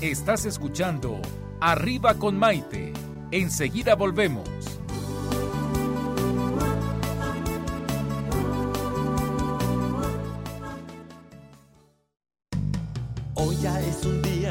[0.00, 1.20] Estás escuchando
[1.60, 2.92] Arriba con Maite.
[3.32, 4.48] Enseguida volvemos.
[13.34, 14.27] Hoy ya es un día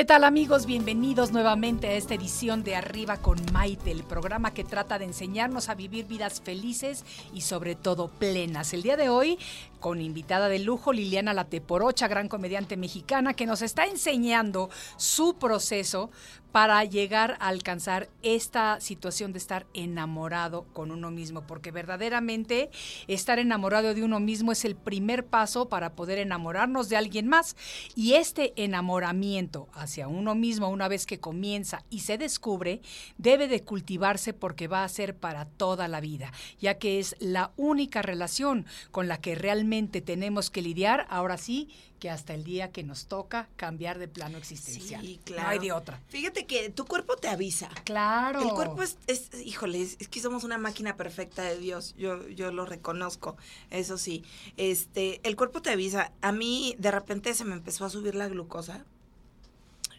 [0.00, 0.64] ¿Qué tal amigos?
[0.64, 5.68] Bienvenidos nuevamente a esta edición de Arriba con Maite, el programa que trata de enseñarnos
[5.68, 8.72] a vivir vidas felices y sobre todo plenas.
[8.72, 9.38] El día de hoy
[9.78, 16.10] con invitada de lujo Liliana Lateporocha, gran comediante mexicana, que nos está enseñando su proceso
[16.52, 22.70] para llegar a alcanzar esta situación de estar enamorado con uno mismo, porque verdaderamente
[23.06, 27.56] estar enamorado de uno mismo es el primer paso para poder enamorarnos de alguien más.
[27.94, 32.80] Y este enamoramiento hacia uno mismo, una vez que comienza y se descubre,
[33.18, 37.50] debe de cultivarse porque va a ser para toda la vida, ya que es la
[37.56, 42.72] única relación con la que realmente tenemos que lidiar, ahora sí, que hasta el día
[42.72, 45.02] que nos toca cambiar de plano existencial.
[45.02, 45.42] Sí, claro.
[45.42, 46.00] No hay de otra.
[46.08, 47.68] Fíjate que tu cuerpo te avisa.
[47.84, 48.40] Claro.
[48.42, 51.94] El cuerpo es, es híjole, es, es que somos una máquina perfecta de Dios.
[51.98, 53.36] Yo, yo lo reconozco,
[53.70, 54.24] eso sí.
[54.56, 56.12] Este, el cuerpo te avisa.
[56.22, 58.84] A mí de repente se me empezó a subir la glucosa.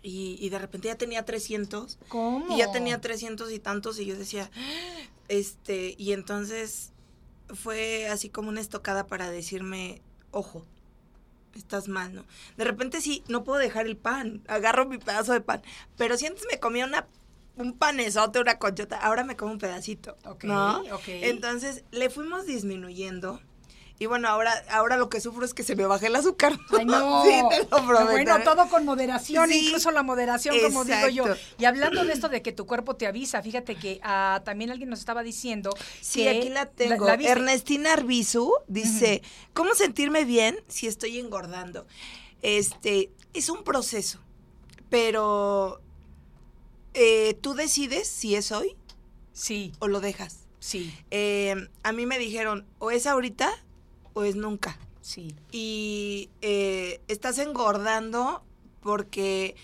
[0.04, 2.00] Y, y de repente ya tenía 300.
[2.08, 2.56] ¿Cómo?
[2.56, 4.50] Y ya tenía 300 y tantos y yo decía,
[5.28, 6.92] este, y entonces
[7.54, 10.66] fue así como una estocada para decirme, ojo,
[11.56, 12.26] estás mal, ¿no?
[12.58, 15.62] De repente sí, no puedo dejar el pan, agarro mi pedazo de pan,
[15.98, 17.08] pero si antes me comía una
[17.58, 20.82] un panesote, una conchota, ahora me como un pedacito, ¿no?
[20.82, 21.04] ok.
[21.08, 23.42] Entonces le fuimos disminuyendo.
[24.02, 26.58] Y bueno, ahora, ahora lo que sufro es que se me baje el azúcar.
[26.76, 27.24] Ay, no.
[27.24, 28.06] sí, te lo prometo.
[28.12, 31.26] Bueno, todo con moderación, Sí, incluso la moderación, como digo yo.
[31.60, 34.90] Y hablando de esto de que tu cuerpo te avisa, fíjate que ah, también alguien
[34.90, 35.70] nos estaba diciendo
[36.02, 37.08] Sí, que aquí la tengo.
[37.08, 39.22] Ernestina Arbizu dice,
[39.54, 41.86] ¿cómo sentirme bien si estoy engordando?
[42.42, 44.20] este, es un proceso,
[44.90, 45.80] pero
[46.96, 48.76] eh, tú decides si es hoy
[49.32, 50.48] Sí, o lo dejas.
[50.58, 53.52] sí, Eh, a mí me dijeron, o es ahorita
[54.14, 54.78] o es nunca.
[55.02, 55.34] sí.
[55.52, 58.44] Y eh, estás engordando
[58.82, 59.56] porque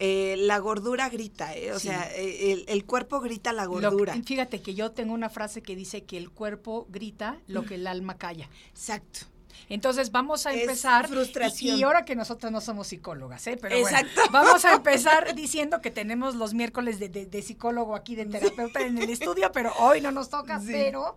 [0.00, 1.88] eh, la gordura grita, eh, o Sí.
[1.88, 4.14] sea, eh, el, el cuerpo grita la gordura.
[4.24, 7.86] fíjate que yo tengo una frase que dice que el cuerpo grita lo que el
[7.86, 8.48] alma calla.
[8.70, 9.20] Exacto.
[9.68, 11.08] Entonces vamos a Es empezar.
[11.08, 11.76] frustración.
[11.76, 13.58] Y, y ahora que nosotros no somos psicólogas, ¿eh?
[13.60, 14.20] Pero bueno, Exacto.
[14.30, 18.80] vamos a empezar diciendo que tenemos los miércoles de, de- de psicólogo aquí, de terapeuta
[18.80, 20.60] en el estudio, pero hoy no nos toca.
[20.60, 20.68] Sí.
[20.72, 21.16] Pero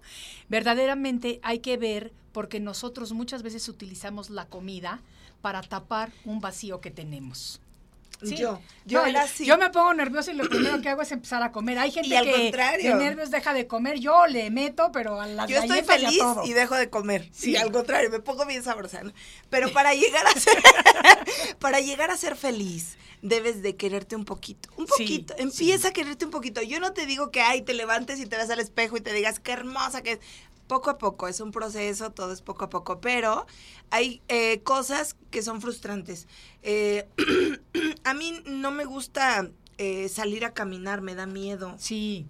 [0.50, 5.02] verdaderamente hay que ver, porque nosotros muchas veces utilizamos la comida
[5.42, 7.62] para tapar un vacío que tenemos.
[8.24, 8.36] Sí.
[8.36, 9.46] Yo, yo No, era así.
[9.46, 11.78] Yo me pongo nerviosa y lo primero que hago es empezar a comer.
[11.78, 12.98] Hay gente Y al que contrario.
[12.98, 14.00] de nervios deja de comer.
[14.00, 16.44] Yo le meto, pero a las Yo estoy y feliz todo.
[16.46, 17.30] y dejo de comer.
[17.32, 17.52] Sí.
[17.52, 19.02] Y al contrario, me pongo bien sabrosa.
[19.50, 20.58] Pero para llegar a ser,
[21.60, 24.70] para llegar a ser feliz, debes de quererte un poquito.
[24.78, 25.34] Un Sí, poquito.
[25.38, 26.62] Empieza a quererte un poquito.
[26.62, 29.14] Yo no te digo que ay, te levantes y te vas al espejo y te
[29.14, 30.20] digas qué hermosa que es.
[30.68, 33.48] Poco a poco, es un proceso, todo es poco a poco, pero
[33.90, 36.28] hay eh, cosas que son frustrantes.
[36.62, 37.08] Eh,
[38.04, 41.74] a mí no me gusta eh, salir a caminar, me da miedo.
[41.78, 42.26] Sí,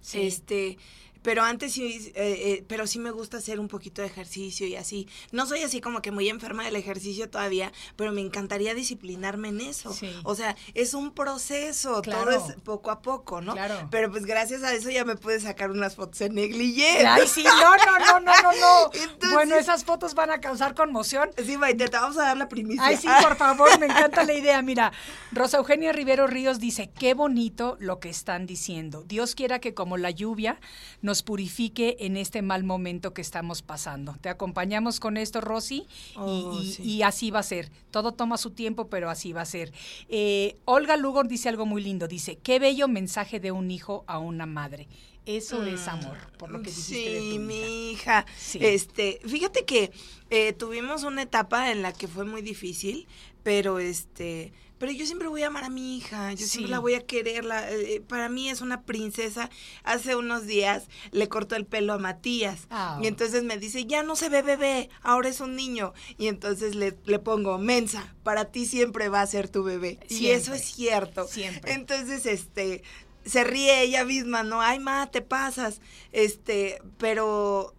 [0.00, 0.22] sí.
[0.22, 0.78] Este,
[1.22, 4.76] pero antes sí, eh, eh, pero sí me gusta hacer un poquito de ejercicio y
[4.76, 5.08] así.
[5.30, 9.60] No soy así como que muy enferma del ejercicio todavía, pero me encantaría disciplinarme en
[9.60, 9.92] eso.
[9.92, 10.10] Sí.
[10.24, 12.24] O sea, es un proceso, Claro.
[12.24, 13.52] todo es poco a poco, ¿no?
[13.52, 13.88] Claro.
[13.90, 17.06] Pero pues gracias a eso ya me pude sacar unas fotos en negligé.
[17.06, 18.90] Ay, sí, no, no, no, no, no, no.
[18.94, 21.30] Entonces- bueno, esas fotos van a causar conmoción.
[21.44, 22.84] Sí, Maite, te vamos a dar la primicia.
[22.84, 24.60] Ay, sí, por favor, me encanta la idea.
[24.62, 24.92] Mira,
[25.32, 29.02] Rosa Eugenia Rivero Ríos dice, qué bonito lo que están diciendo.
[29.06, 30.58] Dios quiera que como la lluvia
[31.00, 34.16] nos purifique en este mal momento que estamos pasando.
[34.22, 36.82] Te acompañamos con esto, Rosy, y- Oh, y, sí.
[36.82, 37.70] y así va a ser.
[37.90, 39.72] Todo toma su tiempo, pero así va a ser.
[40.08, 42.08] Eh, Olga Lugo dice algo muy lindo.
[42.08, 44.88] Dice, qué bello mensaje de un hijo a una madre.
[45.26, 47.90] Eso es amor, por lo que dijiste de Mm, Sí, tu mi hija.
[47.92, 48.26] hija.
[48.36, 48.58] Sí.
[48.60, 49.92] Este, fíjate que
[50.30, 53.06] eh, tuvimos una etapa en la que fue muy difícil,
[53.44, 56.48] pero este, pero yo siempre voy a amar a mi hija, yo Sí.
[56.48, 59.48] siempre la voy a querer, la, eh, para mí es una princesa.
[59.84, 62.98] Hace unos días le cortó el pelo a Matías Ah.
[63.00, 65.92] y entonces me dice, ya no se ve bebé, ahora es un niño.
[66.18, 70.00] Y entonces le, le pongo, mensa, para ti siempre va a ser tu bebé.
[70.08, 71.28] Y eso es cierto.
[71.28, 71.74] Siempre.
[71.74, 72.82] Entonces, este,
[73.24, 74.62] se ríe ella misma, ¿no?
[74.62, 75.80] Ay, ma, te pasas.
[76.10, 77.72] Este, pero,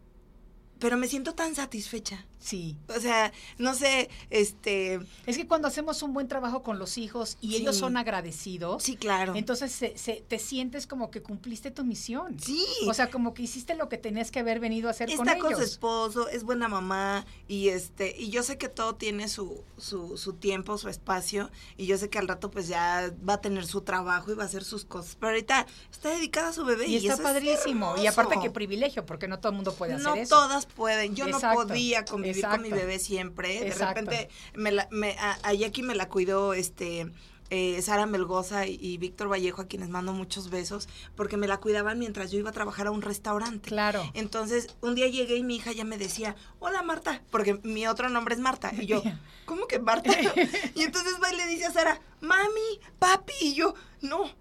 [0.79, 2.25] pero me siento tan satisfecha.
[2.43, 2.75] Sí.
[2.95, 7.37] O sea, no sé, este, Es que cuando hacemos un buen trabajo con los hijos
[7.39, 7.55] y Sí.
[7.57, 9.33] ellos son agradecidos, sí, claro.
[9.35, 12.37] entonces se- se- te sientes como que cumpliste tu misión.
[12.39, 12.65] sí.
[12.87, 15.39] O sea, como que hiciste lo que tenías que haber venido a hacer con Está
[15.39, 15.59] con, ellos.
[15.59, 20.17] su esposo, es buena mamá y este y yo sé que todo tiene su, su,
[20.17, 23.65] su tiempo, su espacio y yo sé que al rato pues ya va a tener
[23.65, 26.87] su trabajo y va a hacer sus cosas, pero ahorita está dedicada a su bebé
[26.87, 27.95] y, y está eso es padrísimo.
[27.97, 30.35] Y aparte qué privilegio, porque no todo el mundo puede hacer no eso.
[30.35, 31.15] todas pueden.
[31.15, 32.03] Yo Exacto, no podía
[32.41, 32.85] convivir con mi exacto.
[32.85, 33.47] bebé siempre.
[33.59, 34.01] De Exacto.
[34.01, 37.11] repente, me la, me, a, a Jackie me la cuidó este
[37.49, 41.57] eh, Sara Melgoza y, y Víctor Vallejo, a quienes mando muchos besos, porque me la
[41.57, 43.69] cuidaban mientras yo iba a trabajar a un restaurante.
[43.69, 44.09] Claro.
[44.15, 48.09] Entonces, un día llegué y mi hija ya me decía, hola Marta, porque mi otro
[48.09, 48.71] nombre es Marta.
[48.75, 49.03] Y yo,
[49.45, 50.11] ¿cómo que Marta?
[50.75, 53.33] y entonces va y le dice a Sara, mami, papi.
[53.41, 54.31] Y yo, no.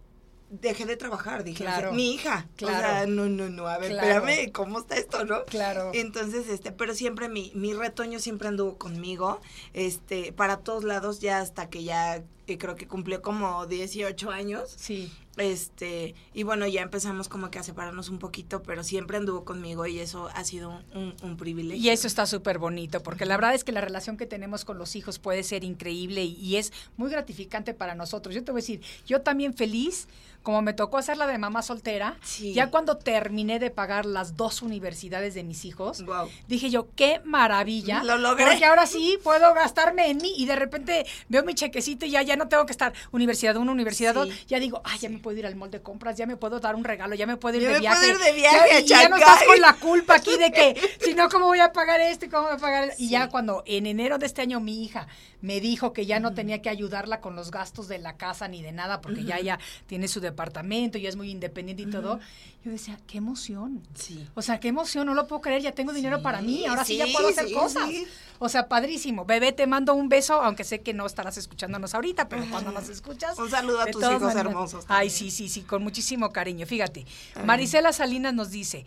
[0.61, 1.93] Dejé de trabajar, dije, o sea, Claro.
[1.95, 2.47] mi hija.
[2.57, 2.77] Claro.
[2.77, 4.27] O sea, no, no, no, a ver, Claro.
[4.27, 5.47] espérame, ¿cómo está esto, no?
[5.47, 5.91] Claro.
[5.95, 9.41] Entonces, este, pero siempre mi, mi retoño siempre anduvo conmigo,
[9.73, 14.73] este, para todos lados, ya hasta que ya eh, creo que cumplió como 18 años.
[14.77, 15.13] Sí.
[15.39, 19.87] Este, y bueno, ya empezamos como que a separarnos un poquito, pero siempre anduvo conmigo
[19.87, 21.83] y eso ha sido un, un- privilegio.
[21.83, 24.77] Y eso está súper bonito, porque la verdad es que la relación que tenemos con
[24.79, 28.35] los hijos puede ser increíble y, y es muy gratificante para nosotros.
[28.35, 30.07] Yo te voy a decir, yo también feliz,
[30.43, 32.53] como me tocó hacer la de mamá soltera, Sí.
[32.53, 36.29] ya cuando terminé de pagar las dos universidades de mis hijos, Guau.
[36.47, 38.05] dije yo, qué maravilla.
[38.05, 38.45] Lo logré.
[38.47, 42.23] Porque ahora sí puedo gastarme en mí y de repente veo mi chequecito y ya,
[42.23, 44.29] ya no tengo que estar universidad uno, universidad dos.
[44.29, 44.45] Sí.
[44.49, 46.75] Ya digo, ay, ya me puedo ir al mall de compras, ya me puedo dar
[46.75, 47.99] un regalo, ya me puedo ir Ya de me viaje.
[47.99, 51.15] puedo ir de viaje Ya- ya no estás con la culpa aquí de que, si
[51.15, 52.85] no, ¿cómo voy a pagar esto y cómo voy a pagar?
[52.85, 55.07] el-?" Y ya cuando en enero de este año mi hija
[55.41, 58.63] me dijo que ya no tenía que ayudarla con los gastos de la casa ni
[58.63, 62.21] de nada, porque ya ella tiene su departamento, ya es muy independiente y todo,
[62.65, 63.83] yo decía, qué emoción.
[63.95, 64.25] Sí.
[64.35, 66.97] O sea, qué emoción, no lo puedo creer, ya tengo dinero para mí, ahora sí,
[66.97, 67.89] ya sí, puedo hacer sí, cosas.
[67.89, 68.07] sí.
[68.39, 69.25] O sea, padrísimo.
[69.25, 72.89] Bebé, te mando un beso, aunque sé que no estarás escuchándonos ahorita, pero cuando nos
[72.89, 73.39] escuchas.
[73.39, 76.67] Un saludo a tus hijos maneras- hermosos Ay, sí, sí, sí, con muchísimo cariño.
[76.67, 77.07] Fíjate,
[77.45, 78.85] Marisela Salinas nos dice,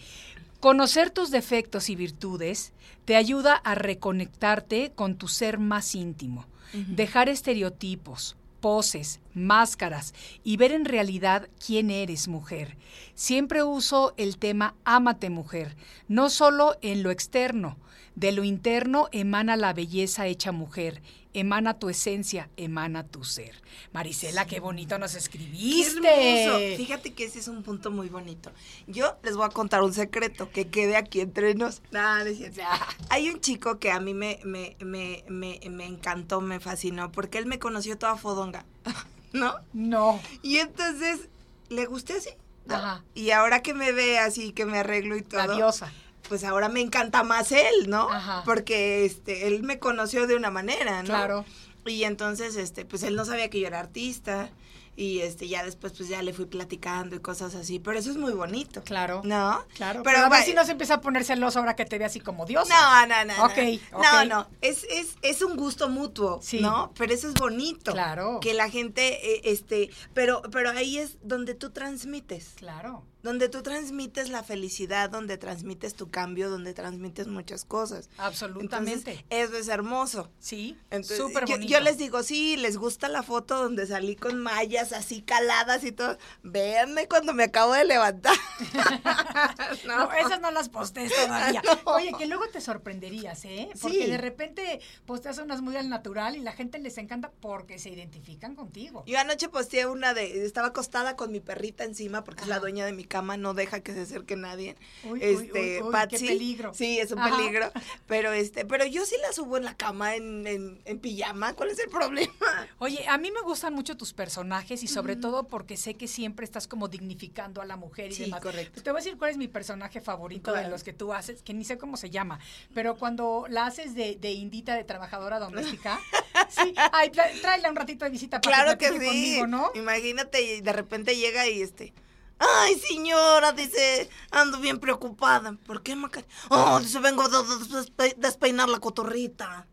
[0.62, 7.30] Conocer tus defectos y virtudes te ayuda a reconectarte con tu ser más íntimo, dejar
[7.30, 12.78] estereotipos, poses, máscaras y ver en realidad quién eres mujer.
[13.14, 15.76] Siempre uso el tema ámate mujer,
[16.08, 17.78] no solo en lo externo,
[18.16, 21.04] de lo interno emana la belleza hecha mujer,
[21.36, 23.54] emana tu esencia, emana tu ser.
[23.92, 26.02] Marisela, qué bonito nos escribiste.
[26.02, 26.74] Qué.
[26.78, 28.52] Fíjate que ese es un punto muy bonito.
[28.88, 31.82] Yo les voy a contar un secreto que quede aquí entre nos.
[31.92, 32.62] Nada, no cierto.
[33.10, 37.38] Hay un chico que a mí me, me, me, me, me encantó, me fascinó, porque
[37.38, 38.66] él me conoció toda fodonga,
[39.34, 39.56] ¿no?
[39.74, 40.22] No.
[40.42, 41.28] Y entonces
[41.70, 42.30] le gusté así.
[42.70, 43.04] Ajá.
[43.14, 45.46] Y ahora que me ve así, que me arreglo y todo.
[45.46, 45.92] La diosa.
[46.30, 48.10] Pues ahora me encanta más él, ¿no?
[48.10, 48.44] Ajá.
[48.46, 51.10] Porque este, él me conoció de una manera, ¿no?
[51.10, 51.46] Claro.
[51.86, 54.50] Y entonces, este, pues él no sabía que yo era artista.
[54.98, 57.80] Y este, ya después, pues ya le fui platicando y cosas así.
[57.80, 58.82] Pero eso es muy bonito.
[58.84, 59.22] Claro.
[59.26, 59.66] ¿No?
[59.76, 60.04] Claro.
[60.04, 62.06] Pero, Pero, a ver si no se empieza a poner celoso ahora que te ve
[62.06, 62.74] así como diosa.
[62.74, 63.38] No, no, no.
[63.38, 63.46] no.
[63.46, 63.82] Ok.
[63.92, 64.48] No, no.
[64.62, 66.62] Es, es, es un gusto mutuo, Sí.
[66.62, 66.94] ¿no?
[66.98, 67.92] Pero eso es bonito.
[67.92, 68.40] Claro.
[68.40, 72.54] Que la gente, eh, este, pero, pero ahí es donde tú transmites.
[72.56, 73.04] Claro.
[73.26, 78.10] Donde tú transmites la felicidad, donde transmites tu cambio, donde transmites muchas cosas.
[78.20, 79.12] Absolutamente.
[79.12, 80.30] Entonces, eso es hermoso.
[80.40, 80.78] sí.
[81.02, 81.72] Súper yo, bonito.
[81.74, 85.92] yo les digo, sí, les gusta la foto donde salí con mallas así caladas y
[85.92, 86.18] todo.
[86.44, 88.36] Véanme cuando me acabo de levantar.
[89.86, 91.62] No, esas no las postees todavía.
[91.86, 91.94] No.
[91.94, 93.70] Oye, que luego te sorprenderías, ¿eh?
[93.82, 94.12] Porque Sí.
[94.12, 98.56] de repente posteas unas muy al natural y la gente les encanta porque se identifican
[98.56, 99.04] contigo.
[99.08, 102.86] Yo anoche posteé una de, estaba acostada con mi perrita encima porque es la dueña
[102.86, 104.76] de mi cama, no deja que se acerque nadie.
[105.04, 105.54] Uy, este, uy, uy,
[105.86, 106.28] qué Patsy.
[106.28, 106.74] peligro.
[106.74, 107.36] Sí, es un Ajá.
[107.38, 107.72] peligro.
[108.08, 111.54] Pero este, pero yo sí la subo en la cama en, en, en pijama.
[111.54, 112.34] ¿Cuál es el problema?
[112.80, 116.44] Oye, a mí me gustan mucho tus personajes y sobre todo porque sé que siempre
[116.46, 118.42] estás como dignificando a la mujer y Sí, demás.
[118.42, 118.82] correcto.
[118.84, 121.54] Te voy a decir cuál es mi personaje favorito de los que tú haces, que
[121.54, 122.40] ni sé cómo se llama,
[122.74, 126.00] pero cuando la haces de, de indita de trabajadora doméstica,
[126.50, 127.12] sí, ay,
[127.42, 129.40] tráela un ratito de visita para Claro que platique sí.
[129.40, 129.72] conmigo, ¿no?
[129.76, 131.94] Imagínate, y de repente llega y este.
[132.38, 135.54] Ay, señora, dice, ando bien preocupada.
[135.66, 136.28] ¿Por qué, Macaria?
[136.50, 139.68] Oh, dice, vengo despe- despeinar la cotorrita.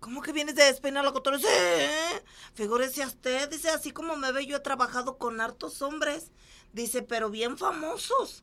[0.00, 1.48] ¿Cómo que vienes de despeinar la cotorrita?
[1.48, 6.30] Sí, figúrese a usted, dice, así como me ve, yo he trabajado con hartos hombres.
[6.72, 8.42] Dice, pero bien famosos.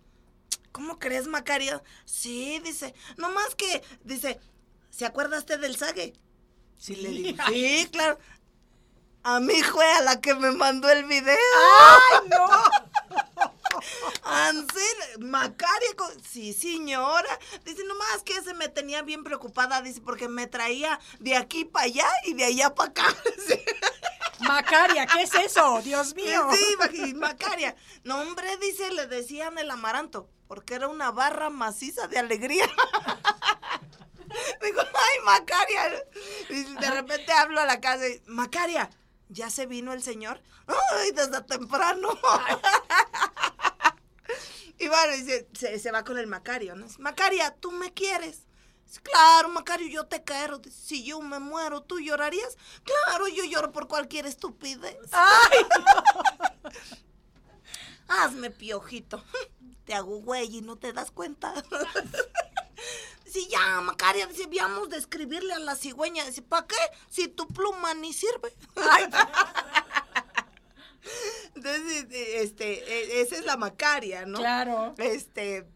[0.72, 1.84] ¿Cómo crees, Macaria?
[2.06, 4.40] Sí, dice, no más que, dice,
[4.90, 6.14] ¿se acuerda usted del Sague?
[6.78, 8.18] Sí, le digo, sí, claro.
[9.24, 11.36] A mi fue a la que me mandó el video.
[11.36, 12.48] ¡Ay, no!
[14.24, 15.90] Ansel, Macaria,
[16.30, 17.40] sí señora.
[17.66, 21.86] Dice, nomás que se me tenía bien preocupada, dice, porque me traía de aquí para
[21.86, 23.16] allá y de allá para acá.
[23.48, 25.82] Sí, Macaria, ¿qué es eso?
[25.82, 26.48] Dios mío.
[26.92, 27.76] sí, Macaria.
[28.04, 32.66] No, hombre, dice, le decían el amaranto, porque era una barra maciza de alegría.
[34.62, 36.06] Digo, ay, Macaria.
[36.50, 38.90] Y de repente hablo a la casa y, Macaria,
[39.30, 40.42] ¿ya se vino el señor?
[40.68, 42.10] Ay, desde temprano.
[44.82, 46.88] Y bueno, y se, se- se va con el Macario, ¿no?
[47.00, 48.44] Macaria, ¿tú me quieres?
[49.04, 50.62] Claro, Macario, yo te quiero.
[50.72, 52.58] Si yo me muero, ¿tú llorarías?
[52.86, 54.96] Claro, yo lloro por cualquier estupidez.
[55.12, 55.66] Ay,
[58.08, 59.22] Hazme piojito.
[59.84, 61.54] Te hago güey y no te das cuenta.
[63.32, 66.26] Dice, ya, Macaria, dice, vamos de escribirle a la cigüeña.
[66.26, 66.76] Dice, ¿para qué?
[67.10, 68.56] Si tu pluma ni sirve.
[71.56, 74.40] Entonces, este, e- esa es la Macaria, ¿no?
[74.40, 74.96] claro.
[74.98, 75.68] Este,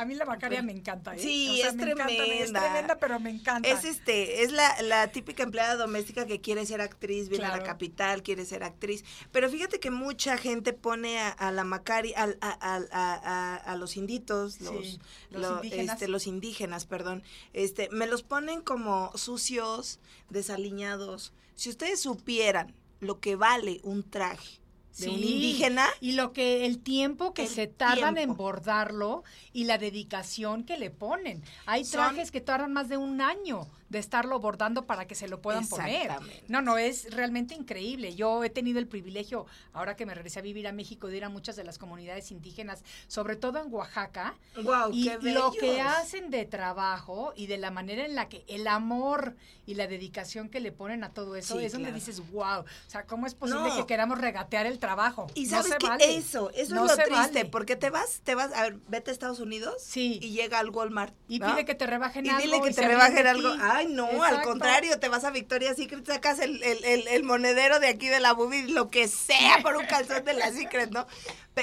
[0.00, 1.18] A mí la Macaria me encanta, ¿eh?
[1.18, 2.60] Sí, es me encanta, me- es tremenda.
[2.60, 3.68] tremenda, pero me encanta.
[3.68, 7.62] Es este, es la, la típica empleada doméstica que quiere ser actriz, viene a la
[7.62, 9.04] capital, quiere ser actriz.
[9.30, 13.96] Pero fíjate que mucha gente pone a, a la Macari, al- a, a- a- los
[13.96, 15.94] inditos, Sí, los, los lo- indígenas.
[15.96, 17.22] este, los indígenas, perdón,
[17.52, 21.32] este, me los ponen como sucios, desaliñados.
[21.54, 24.59] Si ustedes supieran lo que vale un traje
[25.00, 29.24] de un Sí, indígena, Y lo que el tiempo que El se tardan en bordarlo
[29.52, 31.42] y la dedicación que le ponen.
[31.66, 35.28] Hay Son- trajes que tardan más de un año de estarlo bordando para que se
[35.28, 36.12] lo puedan poner.
[36.48, 38.14] No, no, es realmente increíble.
[38.14, 41.24] Yo he tenido el privilegio, ahora que me regresé a vivir a México, de ir
[41.24, 45.80] a muchas de las comunidades indígenas, sobre todo en Oaxaca, wow, y qué lo que
[45.80, 49.34] hacen de trabajo y de la manera en la que el amor
[49.66, 52.64] y la dedicación que le ponen a todo eso Sí, es donde dices, wow, o
[52.86, 53.76] sea, ¿cómo es posible No.
[53.76, 55.26] que queramos regatear el trabajo.
[55.34, 56.16] Y No sabes se que vale.
[56.16, 57.44] eso, eso No es lo triste, vale.
[57.46, 60.18] porque te vas, te vas, a ver, vete a Estados Unidos Sí.
[60.22, 61.14] y llega al Walmart.
[61.28, 61.50] Y ¿no?
[61.50, 62.40] pide que te rebajen Y algo.
[62.42, 63.48] dile que te rebajen algo.
[63.80, 67.80] Ay, no, al contrario, te vas a Victoria's Secret, sacas el, el, el, el monedero
[67.80, 71.06] de aquí de la boobie, lo que sea por un calzón de la Secret, ¿no?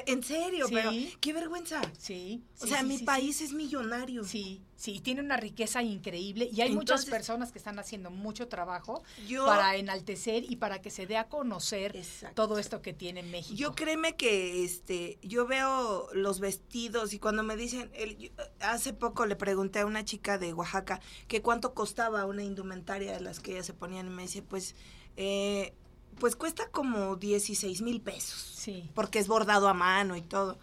[0.06, 0.74] En serio, Sí.
[0.76, 1.82] pero qué vergüenza.
[1.98, 2.44] Sí.
[2.60, 4.24] O sí, sea, mi país es millonario.
[4.26, 9.02] Sí, sí, tiene una riqueza increíble y hay muchas personas que están haciendo mucho trabajo
[9.28, 12.36] Yo- para enaltecer y para que se dé a conocer Exacto.
[12.36, 13.56] todo esto que tiene México.
[13.56, 18.30] Yo créeme que este, yo veo los vestidos y cuando me dicen, el- yo-
[18.60, 23.22] hace poco le pregunté a una chica de Oaxaca que cuánto costaba una indumentaria de
[23.22, 24.76] las que ellas se ponían y me dice, pues,
[25.16, 25.74] eh,
[26.20, 28.90] pues cuesta como 16 mil pesos, Sí.
[28.96, 30.58] porque es bordado a mano y todo.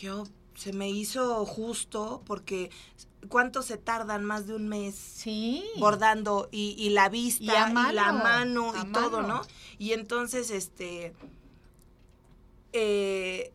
[0.00, 0.24] Yo,
[0.54, 2.70] se me hizo justo porque
[3.28, 5.64] cuánto se tardan más de un mes Sí.
[5.78, 9.22] bordando y, y la vista Y a y, mano, la mano a y todo.
[9.22, 9.42] ¿no?
[9.78, 11.14] Y entonces, este,
[12.72, 13.52] eh,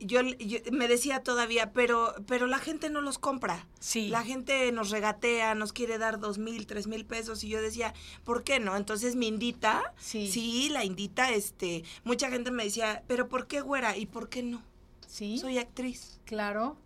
[0.00, 3.66] yo, yo- me decía todavía, pero, pero la gente no los compra.
[3.80, 4.08] Sí.
[4.08, 7.94] La gente nos regatea, nos quiere dar dos mil, tres mil pesos y yo decía,
[8.24, 8.76] ¿por qué no?
[8.76, 10.68] Entonces mi indita, Sí.
[10.70, 13.96] la indita, este, mucha gente me decía, pero ¿por qué güera?
[13.96, 14.62] ¿Y por qué no?
[15.06, 15.38] Sí.
[15.38, 16.20] Soy actriz.
[16.24, 16.76] Claro.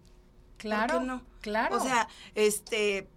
[0.57, 0.93] Claro.
[0.95, 1.23] ¿Por qué no?
[1.41, 1.77] Claro.
[1.77, 3.09] O sea, este,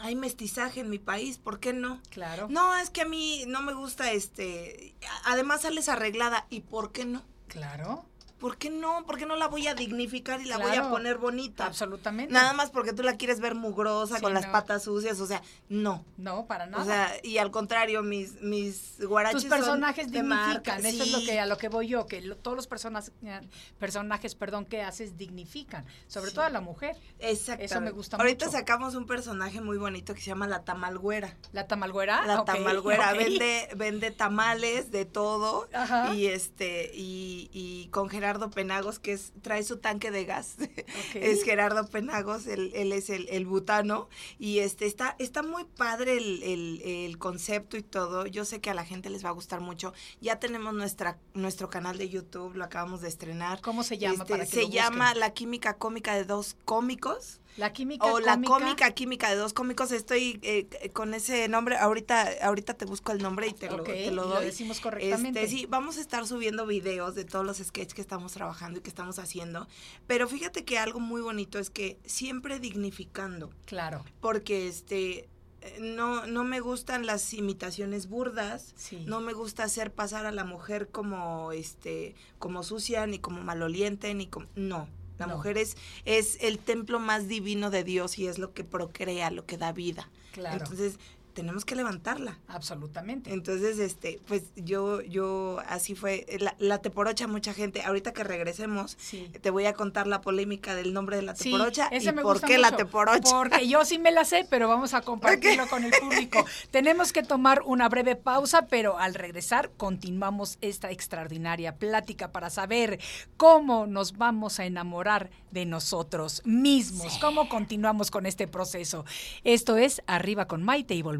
[0.00, 2.00] hay mestizaje en mi país, ¿por qué no?
[2.10, 2.46] claro.
[2.48, 4.94] No, es que a mí no me gusta este.
[5.24, 6.46] Además sales arreglada.
[6.48, 7.22] ¿Y por qué no?
[7.48, 8.06] Claro.
[8.40, 9.04] ¿Por qué no?
[9.04, 11.66] ¿Por qué no la voy a dignificar y la voy a poner bonita?
[11.66, 12.32] Absolutamente.
[12.32, 15.20] Nada más porque tú la quieres ver mugrosa, Sí, con las patas sucias.
[15.20, 16.04] O sea, no.
[16.16, 16.82] No, para nada.
[16.82, 21.20] O sea, y al contrario, mis, mis guaraches tus son personajes dignifican, eso es lo
[21.20, 23.40] que a lo que voy yo, que lo- todos los personas, eh,
[23.78, 26.36] personajes, perdón, que haces dignifican, sobre Sí.
[26.36, 26.96] todo a la mujer.
[27.18, 27.64] Exactamente.
[27.66, 28.56] Eso me gusta Ahorita mucho.
[28.56, 31.36] sacamos un personaje muy bonito que se llama la tamalgüera.
[31.52, 32.24] La tamalgüera.
[32.26, 35.68] La Ah, ok, tamalgüera vende, vende tamales de todo.
[35.74, 36.14] Ajá.
[36.14, 40.56] Y este, y, y con Gerardo Penagos, que es, trae su tanque de gas.
[41.14, 44.08] Es Gerardo Penagos, él, él es el, el butano.
[44.38, 48.26] Y este está, está muy padre el, el- el concepto y todo.
[48.26, 49.92] Yo sé que a la gente les va a gustar mucho.
[50.20, 53.60] Ya tenemos nuestra, nuestro canal de YouTube, lo acabamos de estrenar.
[53.60, 54.22] ¿Cómo se llama?
[54.22, 57.40] Este, para que se lo llama La Química Cómica de Dos Cómicos.
[57.60, 58.90] La química O la cómica.
[58.92, 63.48] química de dos cómicos, estoy eh, con ese nombre, ahorita, ahorita te busco el nombre
[63.48, 64.46] y te, lo, te lo y lo doy.
[64.46, 65.42] decimos correctamente.
[65.44, 68.82] Este, sí, vamos a estar subiendo videos de todos los sketches que estamos trabajando y
[68.82, 69.68] que estamos haciendo.
[70.06, 75.28] Pero fíjate que algo muy bonito es que siempre dignificando, Claro, porque este
[75.60, 79.04] eh, no, no me gustan las imitaciones burdas, sí.
[79.06, 84.14] no me gusta hacer pasar a la mujer como este, como sucia, ni como maloliente,
[84.14, 84.46] ni como.
[84.54, 84.88] No.
[85.20, 85.36] La No.
[85.36, 89.46] mujer es, es el templo más divino de Dios y es lo que procrea, lo
[89.46, 90.08] que da vida.
[90.32, 90.62] Claro.
[90.64, 90.98] Entonces,
[91.32, 92.38] tenemos que levantarla.
[92.48, 93.32] Absolutamente.
[93.32, 96.26] Entonces, este, pues yo, yo, así fue.
[96.40, 99.30] La, la teporocha, mucha gente, ahorita que regresemos, Sí.
[99.40, 102.76] te voy a contar la polémica del nombre de la teporocha y por qué la
[102.76, 103.30] teporocha.
[103.30, 106.44] Porque yo sí me la sé, pero vamos a compartirlo con el público.
[106.70, 112.98] Tenemos que tomar una breve pausa, pero al regresar continuamos esta extraordinaria plática para saber
[113.36, 119.04] cómo nos vamos a enamorar de nosotros mismos, cómo continuamos con este proceso.
[119.44, 121.19] Esto es Arriba con Maite y volvemos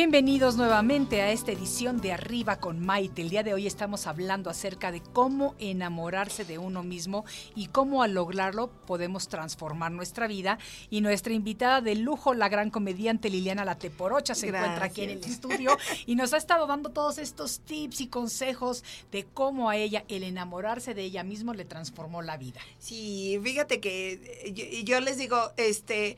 [0.00, 3.20] Bienvenidos nuevamente a esta edición de Arriba con Maite.
[3.20, 8.02] El día de hoy estamos hablando acerca de cómo enamorarse de uno mismo y cómo
[8.02, 10.58] al lograrlo podemos transformar nuestra vida.
[10.88, 15.22] Y nuestra invitada de lujo, la gran comediante Liliana Lateporocha, se encuentra aquí en el
[15.22, 15.76] estudio
[16.06, 18.82] y nos ha estado dando todos estos tips y consejos
[19.12, 22.62] de cómo a ella el enamorarse de ella mismo le transformó la vida.
[22.78, 26.16] Sí, fíjate que eh, yo, les digo, este,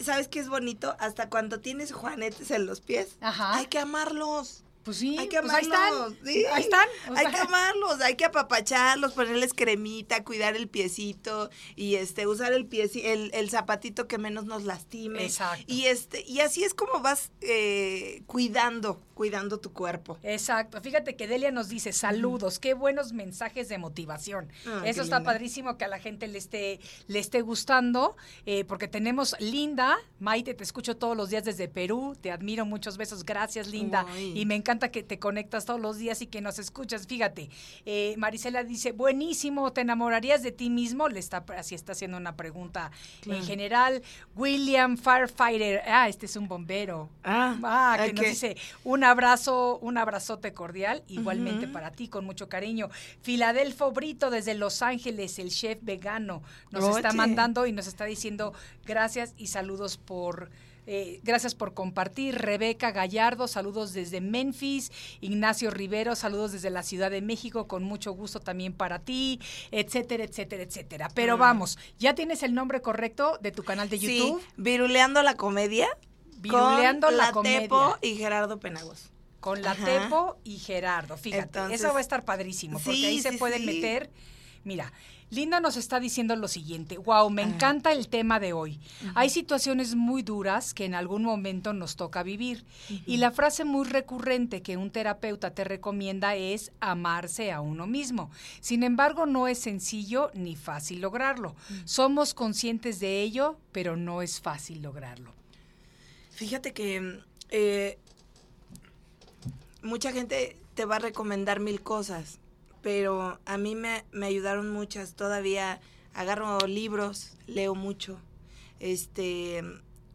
[0.00, 0.96] ¿sabes qué es bonito?
[0.98, 3.56] Hasta cuando tienes juanetes en los pies, Ajá.
[3.56, 4.62] hay que amarlos.
[4.84, 6.12] Pues sí, Hay que pues ahí amarlos.
[6.12, 6.26] están.
[6.26, 6.44] sí.
[6.52, 6.88] Ahí están.
[7.08, 12.28] o hay sea, que amarlos, hay que apapacharlos, ponerles cremita, cuidar el piecito y este
[12.28, 15.24] usar el pie, el, el zapatito que menos nos lastime.
[15.24, 15.64] Exacto.
[15.66, 20.18] Y este y así es como vas eh, cuidando, cuidando tu cuerpo.
[20.22, 20.78] Exacto.
[20.82, 24.52] Fíjate que Delia nos dice, saludos, qué buenos mensajes de motivación.
[24.66, 25.32] Ah, Eso está linda.
[25.32, 28.14] padrísimo que a la gente le esté, le esté gustando,
[28.44, 32.98] eh, porque tenemos Linda, Maite, te escucho todos los días desde Perú, te admiro, muchos
[32.98, 34.04] besos, gracias Linda.
[34.18, 37.06] Y me encanta que te conectas todos los días y que nos escuchas.
[37.06, 37.48] Fíjate,
[37.86, 41.08] eh, Marisela dice, buenísimo, ¿te enamorarías de ti mismo?
[41.08, 42.90] Le está, así está haciendo una pregunta
[43.24, 44.02] en general.
[44.34, 47.08] William Firefighter, ah, este es un bombero.
[47.24, 52.50] Ah, Ah, que nos dice un abrazo, un abrazote cordial, igualmente para ti, con mucho
[52.50, 52.90] cariño.
[53.22, 58.52] Filadelfo Brito desde Los Ángeles, el chef vegano, nos está mandando y nos está diciendo
[58.84, 60.50] gracias y saludos por.
[60.88, 62.36] eh, gracias por compartir.
[62.36, 64.92] Rebeca Gallardo, saludos desde Memphis.
[65.20, 69.40] Ignacio Rivero, saludos desde la Ciudad de México, con mucho gusto también para ti,
[69.72, 71.08] etcétera, etcétera, etcétera.
[71.12, 74.40] Pero vamos, ¿ya tienes el nombre correcto de tu canal de YouTube?
[74.40, 75.88] Sí, Viruleando la comedia.
[76.38, 77.60] Viruleando con la la comedia.
[77.60, 79.10] Tepo y Gerardo Penagos.
[79.40, 79.84] Con la Ajá.
[79.84, 83.36] Tepo y Gerardo, fíjate, Entonces- eso va a estar padrísimo, porque Sí, ahí se sí,
[83.38, 83.66] pueden sí.
[83.66, 84.10] meter.
[84.64, 84.92] Mira,
[85.30, 88.78] Linda nos está diciendo lo siguiente, wow, me encanta el tema de hoy.
[89.16, 92.64] Hay situaciones muy duras que en algún momento nos toca vivir.
[93.06, 98.30] Y la frase muy recurrente que un terapeuta te recomienda es amarse a uno mismo.
[98.60, 101.56] Sin embargo, no es sencillo ni fácil lograrlo.
[101.84, 105.32] Somos conscientes de ello, pero no es fácil lograrlo.
[106.36, 107.98] Fíjate que eh,
[109.80, 112.40] mucha gente te va a recomendar mil cosas,
[112.82, 115.14] pero a mí me, me ayudaron muchas.
[115.14, 115.80] Todavía
[116.12, 118.18] agarro libros, leo mucho.
[118.80, 119.62] Este,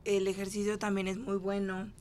[0.05, 1.91] el ejercicio también es muy bueno.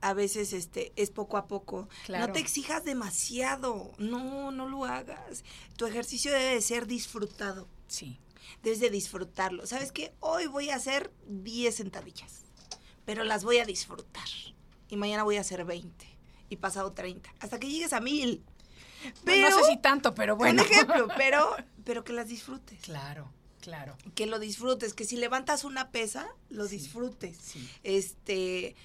[0.00, 1.90] A, veces este es poco a poco.
[2.06, 2.26] Claro.
[2.26, 3.92] No te exijas demasiado.
[3.98, 5.44] No, no lo hagas.
[5.76, 7.68] Tu ejercicio debe de ser disfrutado.
[7.86, 8.18] Sí.
[8.62, 9.66] Debes de disfrutarlo.
[9.66, 10.14] ¿Sabes qué?
[10.20, 12.41] Hoy voy a hacer 10 sentadillas,
[13.04, 14.28] pero las voy a disfrutar.
[14.88, 16.06] Y mañana voy a hacer 20
[16.48, 18.44] y pasado 30, hasta que llegues a mil.
[19.24, 20.62] Pero, no sé si tanto, pero bueno.
[20.62, 22.78] un ejemplo, pero, pero que las disfrutes.
[22.82, 23.96] Claro, claro.
[24.14, 27.36] Que lo disfrutes, que si levantas una pesa, lo Sí, disfrutes.
[27.38, 27.68] sí.
[27.82, 28.76] Este,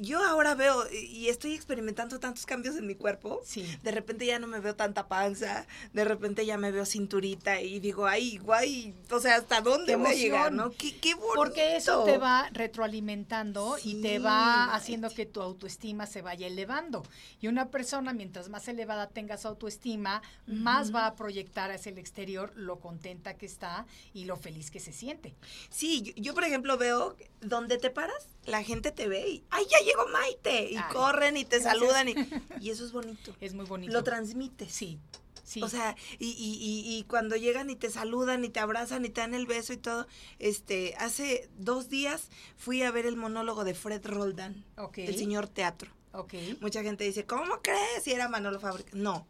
[0.00, 3.40] yo ahora veo y estoy experimentando tantos cambios en mi cuerpo.
[3.44, 3.64] Sí.
[3.82, 7.78] De repente ya no me veo tanta panza, de repente ya me veo cinturita y
[7.80, 10.70] digo, ay, guay, o sea, ¿hasta dónde voy a llegar, no?
[10.70, 11.34] Qué, qué bonito.
[11.36, 17.04] Porque eso te va retroalimentando y te va haciendo que tu autoestima se vaya elevando.
[17.40, 21.98] Y una persona, mientras más elevada tenga su autoestima, más va a proyectar hacia el
[21.98, 25.34] exterior lo contenta que está y lo feliz que se siente.
[25.70, 29.64] Sí, yo, yo, por ejemplo veo donde te paras, la gente te ve y, ay,
[29.70, 32.14] ya llegó Maite, y Ay, corren y te saludan y,
[32.60, 33.34] y eso es bonito.
[33.40, 33.92] Es muy bonito.
[33.92, 34.72] Lo transmites.
[34.72, 34.98] Sí,
[35.44, 35.62] sí.
[35.62, 39.20] O sea, y, y, y, cuando llegan y te saludan y te abrazan y te
[39.20, 40.06] dan el beso y todo,
[40.38, 44.98] este, hace dos días fui a ver el monólogo de Fred Roldán, Ok.
[44.98, 45.90] el señor teatro.
[46.12, 46.34] ok.
[46.60, 48.90] Mucha gente dice, ¿cómo crees si era Manolo Fábrica?
[48.94, 49.26] No,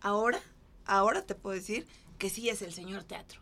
[0.00, 0.40] ahora,
[0.86, 1.86] ahora te puedo decir
[2.18, 3.40] que sí es el señor teatro.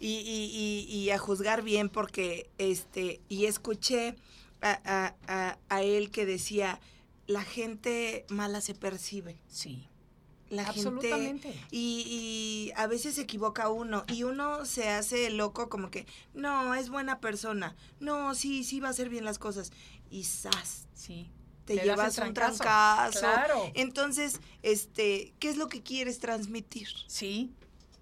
[0.00, 4.14] Y, y, y, y a juzgar bien porque, este, y escuché
[4.62, 6.80] a, a, a, a él que decía,
[7.26, 9.40] la gente mala se percibe.
[9.48, 9.86] Sí.
[10.50, 11.52] La Absolutamente.
[11.52, 16.06] gente y, y a veces se equivoca uno y uno se hace loco como que
[16.32, 19.72] no es buena persona no sí sí va a hacer bien las cosas
[20.10, 20.86] y ¡zas!
[20.94, 21.30] Sí.
[21.66, 22.62] te, el llevas un trancazo.
[22.64, 23.70] trancazo Claro.
[23.74, 27.52] entonces este qué es lo que quieres transmitir Sí,